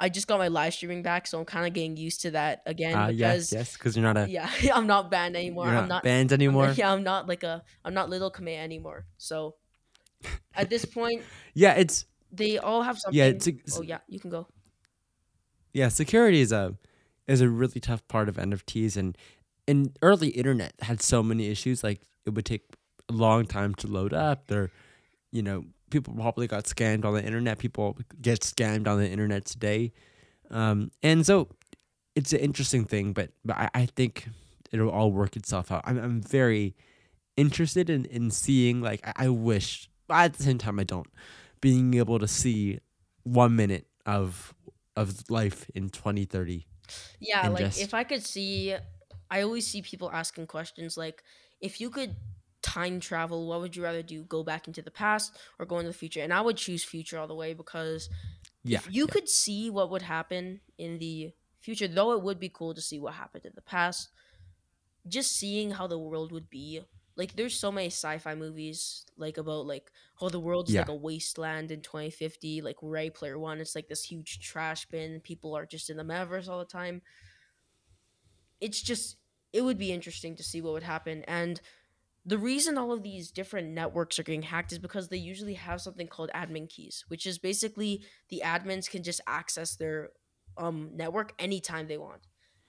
I 0.01 0.09
just 0.09 0.29
got 0.29 0.39
my 0.39 0.47
live 0.49 0.75
streaming 0.75 1.03
back, 1.03 1.27
so 1.27 1.41
I'm 1.41 1.45
kind 1.45 1.67
of 1.67 1.73
getting 1.75 1.97
used 1.97 2.23
to 2.23 2.31
that 2.31 2.63
again 2.67 2.95
Uh, 2.97 3.09
yes, 3.09 3.51
because 3.51 3.53
yes, 3.53 3.73
because 3.77 3.97
you're 3.97 4.05
not 4.05 4.17
a 4.17 4.31
yeah, 4.31 4.49
I'm 4.75 4.87
not 4.87 5.11
banned 5.11 5.37
anymore. 5.37 5.67
you're 5.67 5.75
I'm 5.77 5.89
not 5.89 5.97
not 5.97 6.03
banned 6.05 6.31
I'm 6.33 6.37
anymore. 6.37 6.71
yeah, 6.77 6.93
I'm 6.93 7.03
not 7.03 7.27
like 7.29 7.43
a 7.43 7.63
I'm 7.85 7.95
not 7.95 8.09
little 8.09 8.31
Kame 8.31 8.49
anymore. 8.49 9.07
So 9.19 9.57
at 10.55 10.71
this 10.71 10.85
point, 10.97 11.23
Yeah, 11.55 11.75
it's 11.75 12.07
they 12.33 12.59
all 12.59 12.83
have 12.83 12.99
something. 12.99 13.19
yeah, 13.19 13.27
it's, 13.27 13.47
it's 13.47 13.79
oh 13.79 13.83
yeah, 13.83 13.99
you 14.09 14.21
can 14.21 14.31
go. 14.31 14.47
yeah. 15.73 15.89
Security 15.89 16.41
is 16.41 16.53
a 16.53 16.77
is 17.27 17.41
a 17.41 17.49
really 17.49 17.81
tough 17.81 18.07
part 18.09 18.29
of 18.29 18.37
NFTs, 18.37 18.97
and 18.97 19.17
and 19.69 19.97
early 20.03 20.29
internet 20.31 20.73
had 20.81 21.01
so 21.03 21.23
many 21.23 21.47
issues. 21.49 21.85
Like 21.85 22.01
it 22.27 22.31
would 22.31 22.45
take 22.45 22.65
a 23.09 23.13
long 23.13 23.47
time 23.47 23.75
to 23.77 23.87
load 23.87 24.13
up. 24.13 24.49
There, 24.49 24.71
you 25.31 25.43
know, 25.43 25.65
people 25.91 26.15
probably 26.15 26.47
got 26.49 26.65
scammed 26.65 27.05
on 27.05 27.15
the 27.15 27.25
internet. 27.25 27.59
People 27.59 27.97
get 28.21 28.41
scammed 28.41 28.89
on 28.89 28.99
the 28.99 29.09
internet 29.09 29.45
today, 29.45 29.93
um, 30.51 30.91
and 31.03 31.25
so 31.25 31.49
it's 32.17 32.33
an 32.33 32.41
interesting 32.41 32.85
thing. 32.85 33.13
But 33.13 33.31
but 33.45 33.57
I, 33.57 33.71
I 33.75 33.87
think 33.87 34.29
it'll 34.73 34.91
all 34.91 35.13
work 35.13 35.37
itself 35.37 35.71
out. 35.71 35.83
I'm 35.85 35.99
I'm 35.99 36.21
very 36.21 36.75
interested 37.37 37.89
in 37.91 38.05
in 38.07 38.31
seeing. 38.31 38.81
Like 38.81 39.07
I, 39.07 39.27
I 39.27 39.29
wish, 39.29 39.89
but 40.09 40.15
at 40.15 40.35
the 40.35 40.43
same 40.43 40.59
time, 40.59 40.79
I 40.81 40.85
don't. 40.85 41.07
Being 41.61 41.95
able 41.95 42.19
to 42.19 42.29
see 42.29 42.79
one 43.25 43.55
minute 43.57 43.87
of 44.07 44.55
of 44.97 45.31
life 45.31 45.71
in 45.77 45.89
2030 45.91 46.67
Yeah, 47.21 47.49
like 47.49 47.59
just- 47.59 47.81
if 47.81 47.95
I 47.95 48.03
could 48.05 48.25
see, 48.25 48.75
I 49.31 49.43
always 49.43 49.67
see 49.67 49.83
people 49.83 50.11
asking 50.13 50.47
questions 50.47 50.97
like, 50.97 51.23
if 51.61 51.81
you 51.81 51.91
could 51.91 52.17
time 52.63 53.01
travel, 53.01 53.47
what 53.49 53.61
would 53.61 53.77
you 53.77 53.83
rather 53.83 54.03
do? 54.03 54.25
Go 54.25 54.43
back 54.43 54.67
into 54.67 54.83
the 54.83 54.91
past 54.91 55.37
or 55.59 55.67
go 55.67 55.79
into 55.79 55.91
the 55.91 55.99
future? 55.99 56.21
And 56.23 56.33
I 56.33 56.41
would 56.41 56.57
choose 56.57 56.85
future 56.85 57.19
all 57.19 57.27
the 57.29 57.35
way 57.35 57.55
because 57.55 58.09
yeah 58.65 58.81
if 58.81 58.87
you 58.91 59.07
yeah. 59.07 59.13
could 59.13 59.29
see 59.29 59.71
what 59.71 59.91
would 59.91 60.03
happen 60.03 60.61
in 60.79 60.99
the 60.99 61.33
future, 61.61 61.89
though 61.89 62.13
it 62.13 62.23
would 62.23 62.41
be 62.41 62.49
cool 62.51 62.75
to 62.75 62.81
see 62.81 62.99
what 62.99 63.15
happened 63.15 63.47
in 63.47 63.53
the 63.55 63.63
past, 63.63 64.11
just 65.07 65.33
seeing 65.33 65.73
how 65.73 65.87
the 65.87 65.99
world 65.99 66.33
would 66.33 66.51
be. 66.51 66.83
Like 67.17 67.35
there's 67.35 67.59
so 67.59 67.73
many 67.73 67.89
sci-fi 67.89 68.35
movies 68.37 69.05
like 69.17 69.39
about 69.39 69.67
like 69.67 69.91
oh 70.21 70.29
the 70.29 70.39
world's 70.39 70.73
Yeah. 70.73 70.83
like 70.83 70.89
a 70.89 70.95
wasteland 70.95 71.73
in 71.73 71.81
2050 71.83 72.61
like 72.63 72.77
Ready 72.81 73.11
Player 73.11 73.39
One 73.39 73.59
it's 73.61 73.75
like 73.75 73.89
this 73.89 74.05
huge 74.05 74.39
trash 74.39 74.87
bin 74.87 75.21
people 75.21 75.57
are 75.57 75.67
just 75.67 75.91
in 75.91 75.97
the 75.97 76.05
metaverse 76.05 76.49
all 76.49 76.61
the 76.61 76.65
time 76.65 77.03
it's 78.61 78.81
just 78.81 79.17
it 79.53 79.63
would 79.63 79.79
be 79.79 79.93
interesting 79.93 80.37
to 80.37 80.43
see 80.43 80.61
what 80.61 80.73
would 80.75 80.83
happen. 80.83 81.25
And 81.25 81.61
the 82.25 82.39
reason 82.39 82.77
all 82.77 82.93
of 82.93 83.03
these 83.03 83.31
different 83.31 83.69
networks 83.71 84.19
are 84.19 84.23
getting 84.23 84.43
hacked 84.43 84.73
is 84.73 84.79
because 84.79 85.09
they 85.09 85.17
usually 85.17 85.55
have 85.55 85.81
something 85.81 86.09
called 86.09 86.31
admin 86.35 86.69
keys 86.69 87.05
which 87.09 87.27
is 87.27 87.39
basically 87.39 88.05
the 88.29 88.43
admins 88.45 88.91
can 88.91 89.03
just 89.03 89.21
access 89.27 89.77
their 89.77 90.11
um 90.59 90.91
network 90.95 91.33
anytime 91.39 91.89
they 91.89 91.99
want. 91.99 92.27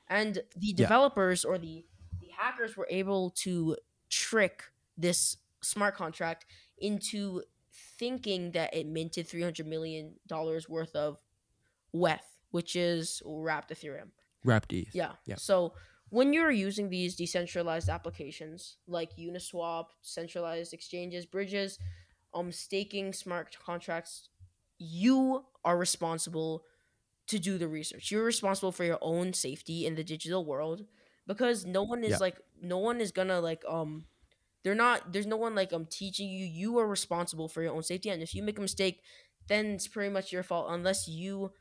And 0.08 0.42
the 0.56 0.74
developers 0.74 1.46
or 1.46 1.58
the 1.58 1.86
the 2.22 2.30
hackers 2.38 2.78
were 2.78 2.88
able 2.90 3.32
to 3.32 3.78
trick 4.10 4.64
this 4.98 5.38
smart 5.62 5.96
contract 5.96 6.46
into 6.78 7.44
thinking 7.98 8.52
that 8.52 8.74
it 8.74 8.88
minted 8.88 9.28
300 9.28 9.68
million 9.68 10.16
dollars 10.28 10.68
worth 10.70 10.96
of 10.96 11.18
weth 11.92 12.38
which 12.52 12.76
is 12.76 13.22
wrapped 13.26 13.72
ethereum 13.72 14.10
wrapped 14.44 14.74
ETH. 14.74 14.94
yeah. 14.94 15.14
Yeah. 15.26 15.36
So 15.38 15.74
when 16.10 16.34
you're 16.34 16.52
using 16.52 16.90
these 16.90 17.16
decentralized 17.16 17.90
applications 17.90 18.78
like 18.88 19.16
Uniswap, 19.18 19.86
centralized 20.02 20.74
exchanges, 20.74 21.26
bridges, 21.26 21.78
um, 22.34 22.52
staking 22.52 23.14
smart 23.14 23.56
contracts, 23.64 24.30
you 24.78 25.46
are 25.64 25.78
responsible 25.78 26.64
to 27.28 27.38
do 27.40 27.58
the 27.58 27.68
research. 27.68 28.12
You're 28.12 28.24
responsible 28.24 28.72
for 28.72 28.84
your 28.84 28.98
own 29.02 29.34
safety 29.34 29.86
in 29.86 29.96
the 29.96 30.04
digital 30.04 30.46
world 30.46 30.82
because 31.28 31.66
no 31.66 31.84
one 31.84 32.04
is 32.04 32.12
Yeah. 32.12 32.18
like 32.20 32.38
no 32.62 32.78
one 32.80 33.00
is 33.02 33.12
gonna 33.12 33.40
like 33.40 33.64
um 33.68 34.06
they're 34.64 34.76
not 34.76 35.14
there's 35.14 35.28
no 35.28 35.38
one 35.38 35.54
like 35.56 35.72
um 35.74 35.86
teaching 35.86 36.30
you 36.30 36.46
you 36.46 36.78
are 36.80 36.88
responsible 36.88 37.48
for 37.48 37.62
your 37.62 37.74
own 37.74 37.84
safety 37.84 38.10
and 38.10 38.22
if 38.24 38.34
you 38.34 38.42
make 38.44 38.58
a 38.58 38.62
mistake 38.62 39.02
then 39.48 39.68
it's 39.68 39.88
pretty 39.88 40.10
much 40.12 40.32
your 40.32 40.44
fault 40.44 40.68
unless 40.70 41.08
you 41.08 41.52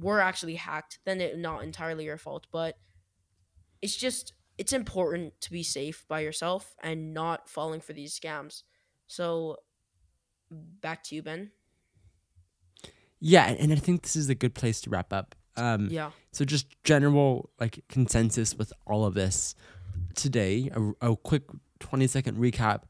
were 0.00 0.20
actually 0.20 0.54
hacked 0.54 0.98
then 1.04 1.20
it 1.20 1.38
not 1.38 1.62
entirely 1.62 2.04
your 2.04 2.18
fault 2.18 2.46
but 2.52 2.76
it's 3.82 3.96
just 3.96 4.32
it's 4.56 4.72
important 4.72 5.32
to 5.40 5.52
be 5.52 5.62
safe 5.62 6.04
by 6.08 6.20
yourself 6.20 6.74
and 6.82 7.14
not 7.14 7.48
falling 7.48 7.80
for 7.80 7.92
these 7.92 8.18
scams 8.18 8.62
so 9.06 9.56
back 10.50 11.02
to 11.02 11.14
you 11.14 11.22
ben 11.22 11.50
Yeah, 13.20 13.46
and 13.48 13.58
and 13.58 13.72
I 13.72 13.76
think 13.76 14.02
this 14.02 14.16
is 14.16 14.28
a 14.28 14.34
good 14.34 14.54
place 14.54 14.80
to 14.82 14.90
wrap 14.90 15.12
up. 15.12 15.34
Um, 15.56 15.88
yeah 15.90 16.10
So 16.32 16.44
just 16.44 16.66
general 16.84 17.50
like 17.58 17.84
consensus 17.88 18.54
with 18.54 18.72
all 18.86 19.04
of 19.04 19.14
this 19.14 19.54
today. 20.14 20.70
A, 20.74 21.10
a 21.10 21.16
quick 21.16 21.42
twenty 21.80 22.06
second 22.06 22.38
recap. 22.38 22.82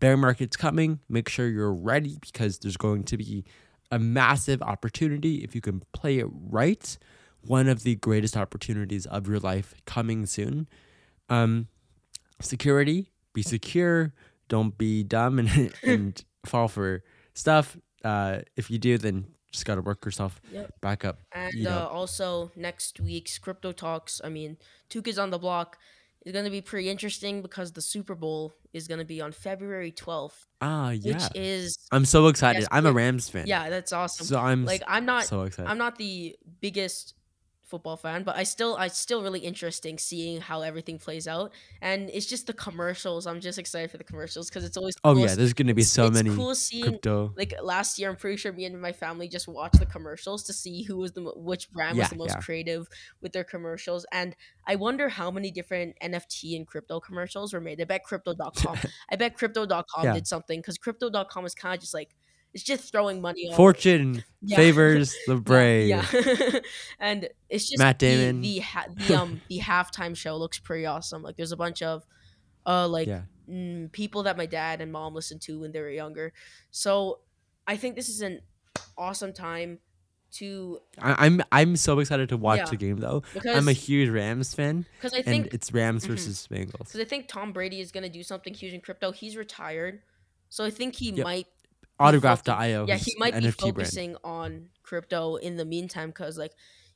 Bear 0.00 0.16
market's 0.16 0.56
coming. 0.56 1.00
Make 1.08 1.28
sure 1.28 1.48
you're 1.48 1.74
ready 1.74 2.18
because 2.20 2.58
there's 2.60 2.76
going 2.76 3.02
to 3.04 3.16
be 3.16 3.44
a 3.90 3.98
massive 3.98 4.60
opportunity 4.62 5.36
if 5.44 5.54
you 5.54 5.60
can 5.60 5.82
play 5.92 6.18
it 6.18 6.26
right. 6.30 6.98
One 7.42 7.68
of 7.68 7.82
the 7.84 7.94
greatest 7.96 8.36
opportunities 8.36 9.06
of 9.06 9.26
your 9.28 9.38
life 9.38 9.74
coming 9.86 10.26
soon. 10.26 10.68
Um, 11.28 11.68
security. 12.40 13.10
Be 13.32 13.42
secure. 13.42 14.12
Don't 14.48 14.76
be 14.76 15.02
dumb 15.02 15.38
and 15.38 15.72
and 15.82 16.24
fall 16.46 16.68
for 16.68 17.02
stuff. 17.34 17.76
Uh, 18.04 18.40
if 18.56 18.70
you 18.70 18.78
do, 18.78 18.98
then 18.98 19.26
just 19.52 19.64
gotta 19.64 19.80
work 19.80 20.04
yourself 20.04 20.40
Yep. 20.52 20.80
back 20.80 21.04
up. 21.04 21.18
and 21.32 21.52
you 21.54 21.64
know. 21.64 21.78
uh, 21.84 21.86
also 21.86 22.50
next 22.54 23.00
week's 23.00 23.38
crypto 23.38 23.72
talks 23.72 24.20
i 24.22 24.28
mean 24.28 24.58
two 24.90 25.00
kids 25.00 25.18
on 25.18 25.30
the 25.30 25.38
block 25.38 25.78
is 26.26 26.32
going 26.32 26.44
to 26.44 26.50
be 26.50 26.60
pretty 26.60 26.88
interesting 26.90 27.42
because 27.42 27.72
the 27.72 27.80
super 27.82 28.14
bowl 28.14 28.52
is 28.72 28.88
going 28.88 28.98
to 28.98 29.04
be 29.04 29.20
on 29.20 29.32
february 29.32 29.92
12th 29.92 30.46
Ah, 30.60 30.90
yeah. 30.90 31.12
which 31.14 31.22
is 31.36 31.78
I'm 31.92 32.04
so 32.04 32.26
excited. 32.26 32.66
I'm 32.72 32.84
a. 32.86 32.92
Rams 32.92 33.28
fan. 33.28 33.46
yeah 33.46 33.70
that's 33.70 33.92
awesome 33.92 34.26
So 34.26 34.38
I'm 34.38 34.64
like 34.64 34.80
like 34.80 34.90
i'm 34.90 35.06
not 35.06 35.24
so 35.24 35.42
excited. 35.42 35.70
I'm 35.70 35.78
not 35.78 35.96
the 35.98 36.34
biggest 36.60 37.14
football 37.68 37.96
fan, 37.96 38.22
but 38.22 38.36
I 38.36 38.42
still 38.42 38.76
I 38.76 38.88
still 38.88 39.22
really 39.22 39.40
interesting 39.40 39.98
seeing 39.98 40.40
how 40.40 40.62
everything 40.62 40.98
plays 40.98 41.28
out. 41.28 41.52
And 41.80 42.10
it's 42.10 42.26
just 42.26 42.46
the 42.46 42.52
commercials. 42.52 43.26
I'm 43.26 43.40
just 43.40 43.58
excited 43.58 43.90
for 43.90 43.98
the 43.98 44.04
commercials 44.04 44.48
because 44.48 44.64
it's 44.64 44.76
always 44.76 44.94
oh 45.04 45.14
cool 45.14 45.26
yeah, 45.26 45.34
there's 45.34 45.52
gonna 45.52 45.74
be 45.74 45.82
so 45.82 46.06
it's 46.06 46.14
many 46.14 46.34
cool 46.34 46.54
seeing 46.54 46.84
crypto. 46.84 47.32
like 47.36 47.54
last 47.62 47.98
year. 47.98 48.10
I'm 48.10 48.16
pretty 48.16 48.36
sure 48.36 48.52
me 48.52 48.64
and 48.64 48.80
my 48.80 48.92
family 48.92 49.28
just 49.28 49.48
watched 49.48 49.78
the 49.78 49.86
commercials 49.86 50.44
to 50.44 50.52
see 50.52 50.82
who 50.82 50.96
was 50.96 51.12
the 51.12 51.22
which 51.36 51.70
brand 51.70 51.98
was 51.98 52.08
the 52.10 52.16
most 52.16 52.34
yeah. 52.34 52.40
creative 52.40 52.88
with 53.20 53.32
their 53.32 53.44
commercials. 53.44 54.06
And 54.12 54.34
I 54.66 54.76
wonder 54.76 55.08
how 55.08 55.30
many 55.30 55.50
different 55.50 55.96
NFT 56.02 56.56
and 56.56 56.66
crypto 56.66 57.00
commercials 57.00 57.52
were 57.52 57.60
made. 57.60 57.80
I 57.80 57.84
bet 57.84 58.04
Crypto.com. 58.04 58.78
I 59.10 59.16
bet 59.16 59.36
Crypto.com 59.36 60.04
Yeah. 60.04 60.12
did 60.14 60.26
something 60.26 60.60
because 60.60 60.78
Crypto.com 60.78 61.44
is 61.46 61.54
kind 61.54 61.74
of 61.74 61.80
just 61.80 61.94
like 61.94 62.14
it's 62.54 62.62
just 62.64 62.90
throwing 62.92 63.20
money. 63.20 63.50
Fortune 63.54 64.24
Yeah. 64.42 64.56
favors 64.56 65.14
the 65.26 65.36
brave. 65.50 65.88
Yeah, 65.88 66.04
and 67.00 67.28
it's 67.48 67.68
just 67.68 67.78
Matt 67.78 67.98
Damon. 67.98 68.40
The 68.40 68.58
ha- 68.60 68.86
the 68.94 69.14
um 69.20 69.40
the 69.48 69.60
halftime 69.60 70.16
show 70.16 70.36
looks 70.36 70.58
pretty 70.58 70.86
awesome. 70.86 71.22
Like 71.22 71.36
there's 71.36 71.52
a 71.52 71.56
bunch 71.56 71.82
of 71.82 72.04
uh 72.66 72.88
like 72.88 73.06
Yeah. 73.08 73.22
mm, 73.48 73.90
people 73.92 74.22
that 74.24 74.36
my 74.36 74.46
dad 74.46 74.80
and 74.80 74.90
mom 74.92 75.14
listened 75.14 75.40
to 75.42 75.60
when 75.60 75.72
they 75.72 75.80
were 75.80 75.90
younger. 75.90 76.32
So 76.70 77.20
I 77.66 77.76
think 77.76 77.96
this 77.96 78.08
is 78.08 78.20
an 78.22 78.40
awesome 78.96 79.32
time 79.32 79.78
to 80.30 80.78
I, 81.00 81.24
I'm 81.26 81.40
I'm 81.52 81.76
so 81.76 81.98
excited 82.00 82.28
to 82.30 82.36
watch 82.36 82.58
Yeah. 82.58 82.64
the 82.66 82.76
game 82.76 82.98
though. 82.98 83.22
because 83.32 83.56
I'm 83.56 83.68
a 83.68 83.72
huge 83.72 84.08
Rams 84.10 84.54
fan, 84.54 84.84
because 84.96 85.14
I 85.14 85.18
and 85.18 85.26
think 85.26 85.54
it's 85.54 85.72
Rams 85.72 86.04
Mhm. 86.04 86.08
versus 86.08 86.46
Bengals. 86.50 86.78
because 86.80 87.00
I 87.00 87.04
think 87.04 87.28
Tom 87.28 87.52
Brady 87.52 87.80
is 87.80 87.92
gonna 87.92 88.10
do 88.10 88.22
something 88.22 88.52
huge 88.52 88.74
in 88.74 88.80
crypto. 88.82 89.10
He's 89.10 89.36
retired, 89.36 90.02
so 90.50 90.64
I 90.64 90.70
think 90.70 90.96
he 90.96 91.10
Yep. 91.12 91.24
might 91.24 91.46
Autograph.io. 91.98 92.86
yeah 92.86 92.96
he 92.96 93.14
might 93.18 93.34
be 93.34 93.40
NFT 93.40 93.58
brand. 93.58 93.76
focusing 93.76 94.16
on 94.24 94.66
crypto 94.82 95.36
in 95.36 95.56
the 95.56 95.64
meantime 95.64 96.08
because 96.10 96.38
like 96.38 96.52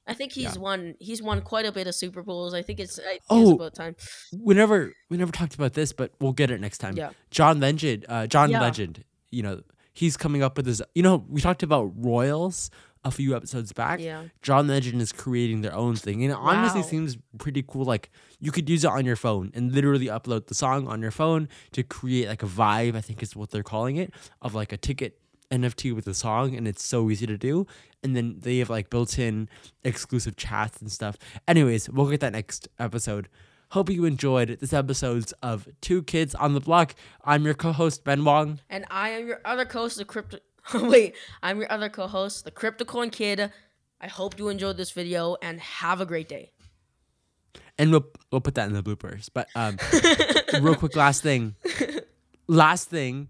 I 0.06 0.14
think 0.14 0.32
he's 0.32 0.56
Yeah. 0.56 0.60
won 0.62 0.94
he's 0.98 1.22
won 1.22 1.42
quite 1.42 1.64
a 1.66 1.72
bit 1.72 1.86
of 1.86 1.94
Super 1.94 2.22
Bowls. 2.22 2.54
I 2.54 2.62
think 2.62 2.80
it's 2.80 2.98
I 2.98 3.02
think 3.02 3.16
it's 3.18 3.26
Oh, 3.30 3.54
about 3.54 3.74
time. 3.74 3.94
We 4.36 4.54
never 4.54 4.92
we 5.10 5.16
never 5.16 5.30
talked 5.32 5.54
about 5.54 5.74
this, 5.74 5.92
but 5.92 6.12
we'll 6.20 6.32
get 6.32 6.50
it 6.50 6.60
next 6.60 6.78
time. 6.78 6.96
Yeah. 6.96 7.10
John 7.30 7.60
Legend, 7.60 8.06
uh, 8.08 8.26
John 8.26 8.50
Yeah. 8.50 8.60
Legend. 8.60 9.04
You 9.30 9.42
know, 9.44 9.62
he's 9.92 10.16
coming 10.16 10.42
up 10.42 10.56
with 10.56 10.66
his. 10.66 10.82
You 10.94 11.02
know, 11.02 11.24
we 11.28 11.40
talked 11.40 11.62
about 11.62 11.92
Royals 11.96 12.70
a 13.04 13.10
few 13.10 13.34
episodes 13.36 13.72
back. 13.72 14.00
Yeah. 14.00 14.24
John 14.42 14.68
Legend 14.68 15.02
is 15.02 15.12
creating 15.12 15.62
their 15.62 15.74
own 15.74 15.96
thing, 15.96 16.22
and 16.22 16.32
it 16.32 16.38
honestly 16.38 16.82
seems 16.82 17.16
pretty 17.38 17.64
cool. 17.66 17.84
Like 17.84 18.10
you 18.38 18.52
could 18.52 18.68
use 18.68 18.84
it 18.84 18.90
on 18.90 19.04
your 19.04 19.16
phone 19.16 19.50
and 19.54 19.72
literally 19.72 20.06
upload 20.06 20.46
the 20.46 20.54
song 20.54 20.86
on 20.86 21.02
your 21.02 21.10
phone 21.10 21.48
to 21.72 21.82
create 21.82 22.28
like 22.28 22.42
a 22.42 22.46
vibe. 22.46 22.94
I 22.94 23.00
think 23.00 23.22
is 23.22 23.34
what 23.34 23.50
they're 23.50 23.62
calling 23.62 23.96
it 23.96 24.12
of 24.40 24.54
like 24.54 24.72
a 24.72 24.76
ticket 24.76 25.18
NFT 25.50 25.94
with 25.94 26.06
a 26.06 26.14
song, 26.14 26.56
and 26.56 26.66
it's 26.66 26.84
so 26.84 27.10
easy 27.10 27.26
to 27.26 27.36
do. 27.36 27.66
And 28.02 28.16
then 28.16 28.36
they 28.40 28.58
have 28.58 28.70
like 28.70 28.90
built-in 28.90 29.48
exclusive 29.84 30.36
chats 30.36 30.80
and 30.80 30.90
stuff. 30.90 31.16
Anyways, 31.46 31.88
we'll 31.88 32.10
get 32.10 32.20
that 32.20 32.32
next 32.32 32.68
episode. 32.78 33.28
Hope 33.70 33.88
you 33.88 34.04
enjoyed 34.04 34.58
this 34.60 34.72
episodes 34.72 35.32
of 35.42 35.66
Two 35.80 36.02
Kids 36.02 36.34
on 36.34 36.52
the 36.52 36.60
Block. 36.60 36.94
I'm 37.24 37.44
your 37.44 37.54
co-host 37.54 38.04
Ben 38.04 38.24
Wong, 38.24 38.60
and 38.68 38.84
I 38.90 39.10
am 39.10 39.26
your 39.26 39.40
other 39.44 39.64
co-host, 39.64 39.98
the 39.98 40.04
crypto. 40.04 40.38
Wait, 40.74 41.14
I'm 41.42 41.58
your 41.58 41.70
other 41.72 41.88
co-host, 41.88 42.44
the 42.44 42.50
CryptoCoin 42.50 43.12
Kid. 43.12 43.50
I 44.00 44.06
hope 44.06 44.38
you 44.38 44.48
enjoyed 44.48 44.76
this 44.76 44.90
video 44.90 45.36
and 45.42 45.60
have 45.60 46.00
a 46.00 46.06
great 46.06 46.28
day. 46.28 46.52
And 47.78 47.90
we'll 47.90 48.06
we'll 48.30 48.40
put 48.40 48.54
that 48.56 48.68
in 48.68 48.74
the 48.74 48.82
bloopers. 48.82 49.28
But 49.32 49.48
um, 49.54 49.78
real 50.64 50.74
quick, 50.74 50.94
last 50.94 51.22
thing, 51.22 51.54
last 52.46 52.88
thing, 52.88 53.28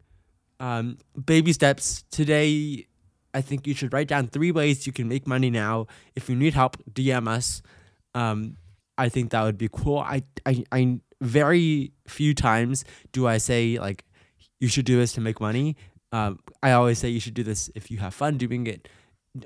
um, 0.61 0.99
baby 1.25 1.53
steps. 1.53 2.05
Today, 2.11 2.87
I 3.35 3.41
think 3.41 3.67
you 3.67 3.75
should 3.75 3.93
write 3.93 4.09
down 4.09 4.29
three 4.29 4.51
ways 4.51 4.87
you 4.87 4.93
can 4.93 5.09
make 5.09 5.27
money 5.27 5.51
now. 5.51 5.87
If 6.15 6.29
you 6.29 6.37
need 6.37 6.55
help, 6.55 6.77
DM 6.91 7.29
us. 7.29 7.63
Um, 8.15 8.57
I 8.99 9.09
think 9.09 9.31
that 9.31 9.43
would 9.43 9.59
be 9.59 9.69
cool. 9.73 9.99
I, 9.99 10.23
I, 10.45 10.65
I 10.71 11.01
very 11.21 11.93
few 12.07 12.35
times 12.35 12.85
do 13.13 13.27
I 13.27 13.39
say 13.39 13.79
like 13.79 14.05
you 14.61 14.69
should 14.69 14.85
do 14.85 14.99
this 14.99 15.13
to 15.15 15.21
make 15.21 15.41
money. 15.41 15.77
Um, 16.13 16.39
I 16.63 16.73
always 16.73 16.99
say 16.99 17.09
you 17.09 17.21
should 17.21 17.35
do 17.35 17.43
this 17.43 17.71
if 17.75 17.91
you 17.91 17.99
have 17.99 18.15
fun 18.15 18.37
doing 18.37 18.67
it 18.67 18.89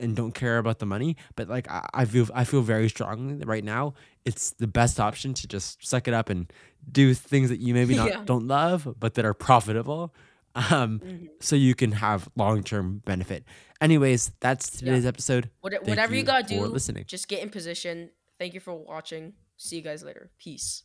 and 0.00 0.16
don't 0.16 0.32
care 0.32 0.58
about 0.58 0.80
the 0.80 0.86
money. 0.86 1.16
But 1.36 1.48
like 1.48 1.70
I, 1.70 1.88
I 1.94 2.04
feel 2.04 2.28
I 2.34 2.44
feel 2.44 2.62
very 2.62 2.88
strongly 2.88 3.44
right 3.44 3.64
now 3.64 3.94
it's 4.26 4.50
the 4.50 4.66
best 4.66 4.98
option 5.00 5.32
to 5.32 5.46
just 5.46 5.86
suck 5.86 6.08
it 6.08 6.12
up 6.12 6.28
and 6.28 6.52
do 6.90 7.14
things 7.14 7.48
that 7.48 7.60
you 7.60 7.72
maybe 7.72 7.94
not 7.94 8.08
yeah. 8.10 8.22
don't 8.26 8.46
love 8.46 8.94
but 8.98 9.14
that 9.14 9.24
are 9.24 9.34
profitable. 9.34 10.12
Um, 10.54 11.00
mm-hmm. 11.00 11.26
so 11.38 11.54
you 11.54 11.74
can 11.74 11.92
have 11.92 12.28
long 12.34 12.62
term 12.62 13.02
benefit. 13.04 13.44
Anyways, 13.80 14.32
that's 14.40 14.70
today's 14.70 15.04
yeah. 15.04 15.08
episode. 15.10 15.50
What, 15.60 15.74
whatever 15.84 16.14
you, 16.14 16.20
you 16.20 16.24
gotta 16.24 16.44
do, 16.44 16.64
listening. 16.64 17.04
Just 17.06 17.28
get 17.28 17.42
in 17.42 17.50
position. 17.50 18.10
Thank 18.38 18.54
you 18.54 18.60
for 18.60 18.74
watching. 18.74 19.34
See 19.58 19.76
you 19.76 19.82
guys 19.82 20.02
later. 20.02 20.30
Peace. 20.38 20.82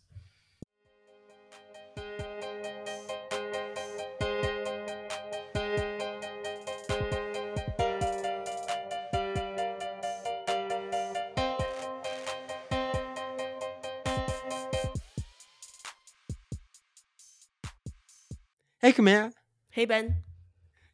Hey, 18.83 18.93
Kamea. 18.93 19.31
Hey, 19.69 19.85
Ben. 19.85 20.23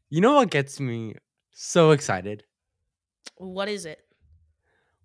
You 0.10 0.20
know 0.20 0.34
what 0.34 0.50
gets 0.50 0.78
me 0.78 1.16
so 1.54 1.92
excited? 1.92 2.44
What 3.38 3.70
is 3.70 3.86
it? 3.86 4.02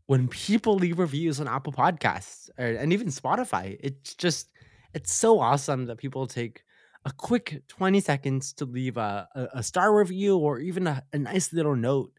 When 0.07 0.27
people 0.27 0.75
leave 0.75 0.99
reviews 0.99 1.39
on 1.41 1.47
Apple 1.47 1.73
Podcasts 1.73 2.51
or, 2.59 2.67
and 2.67 2.93
even 2.93 3.07
Spotify. 3.07 3.77
It's 3.79 4.17
just, 4.17 4.51
it's 4.95 5.13
so 5.13 5.39
awesome 5.39 5.87
that 5.87 5.99
people 5.99 6.27
take 6.27 6.65
a 7.05 7.13
quick 7.13 7.63
20 7.69 8.01
seconds 8.01 8.53
to 8.55 8.65
leave 8.65 8.97
a, 8.97 9.29
a, 9.37 9.49
a 9.59 9.63
star 9.63 9.95
review 9.97 10.37
or 10.37 10.59
even 10.59 10.89
a, 10.89 11.05
a 11.13 11.19
nice 11.19 11.53
little 11.53 11.77
note. 11.77 12.11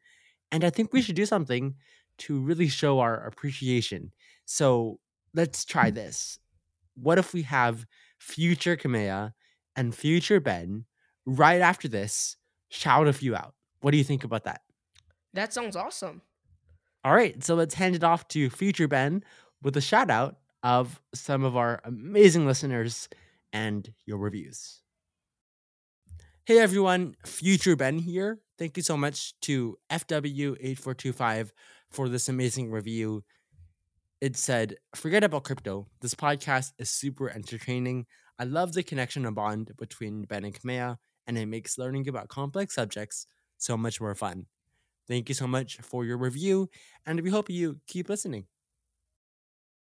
And 0.49 0.63
I 0.63 0.69
think 0.69 0.93
we 0.93 1.01
should 1.01 1.17
do 1.17 1.25
something 1.25 1.75
to 2.19 2.39
really 2.39 2.69
show 2.69 2.99
our 3.01 3.25
appreciation. 3.25 4.13
So 4.45 5.01
let's 5.33 5.65
try 5.65 5.91
this. 5.91 6.39
What 6.95 7.17
if 7.17 7.33
we 7.33 7.41
have 7.41 7.85
future 8.17 8.77
Kamea 8.77 9.33
and 9.75 9.95
future 9.95 10.39
Ben 10.39 10.85
right 11.25 11.61
after 11.61 11.87
this 11.87 12.37
shout 12.69 13.07
a 13.07 13.13
few 13.13 13.35
out. 13.35 13.53
What 13.81 13.91
do 13.91 13.97
you 13.97 14.03
think 14.03 14.23
about 14.23 14.45
that? 14.45 14.61
That 15.33 15.53
sounds 15.53 15.75
awesome. 15.75 16.21
All 17.03 17.13
right, 17.13 17.43
so 17.43 17.55
let's 17.55 17.73
hand 17.73 17.95
it 17.95 18.03
off 18.03 18.27
to 18.29 18.49
future 18.49 18.87
Ben 18.87 19.23
with 19.61 19.75
a 19.75 19.81
shout 19.81 20.09
out 20.09 20.37
of 20.63 21.01
some 21.13 21.43
of 21.43 21.57
our 21.57 21.81
amazing 21.83 22.45
listeners 22.45 23.09
and 23.51 23.93
your 24.05 24.17
reviews. 24.17 24.81
Hey 26.45 26.59
everyone, 26.59 27.15
future 27.25 27.75
Ben 27.75 27.99
here. 27.99 28.39
Thank 28.57 28.77
you 28.77 28.83
so 28.83 28.95
much 28.95 29.39
to 29.41 29.77
FW8425 29.89 31.51
for 31.89 32.09
this 32.09 32.29
amazing 32.29 32.71
review. 32.71 33.23
It 34.21 34.37
said, 34.37 34.75
Forget 34.95 35.23
about 35.23 35.43
crypto. 35.43 35.87
This 36.01 36.15
podcast 36.15 36.73
is 36.77 36.89
super 36.89 37.29
entertaining. 37.29 38.05
I 38.39 38.43
love 38.45 38.73
the 38.73 38.83
connection 38.83 39.25
and 39.25 39.35
bond 39.35 39.75
between 39.77 40.23
Ben 40.25 40.43
and 40.45 40.53
Kamea, 40.53 40.97
and 41.27 41.37
it 41.37 41.45
makes 41.47 41.77
learning 41.77 42.07
about 42.07 42.27
complex 42.29 42.75
subjects 42.75 43.27
so 43.57 43.77
much 43.77 44.01
more 44.01 44.15
fun. 44.15 44.47
Thank 45.07 45.29
you 45.29 45.35
so 45.35 45.47
much 45.47 45.77
for 45.77 46.05
your 46.05 46.17
review, 46.17 46.69
and 47.05 47.21
we 47.21 47.29
hope 47.31 47.49
you 47.49 47.81
keep 47.87 48.09
listening. 48.09 48.47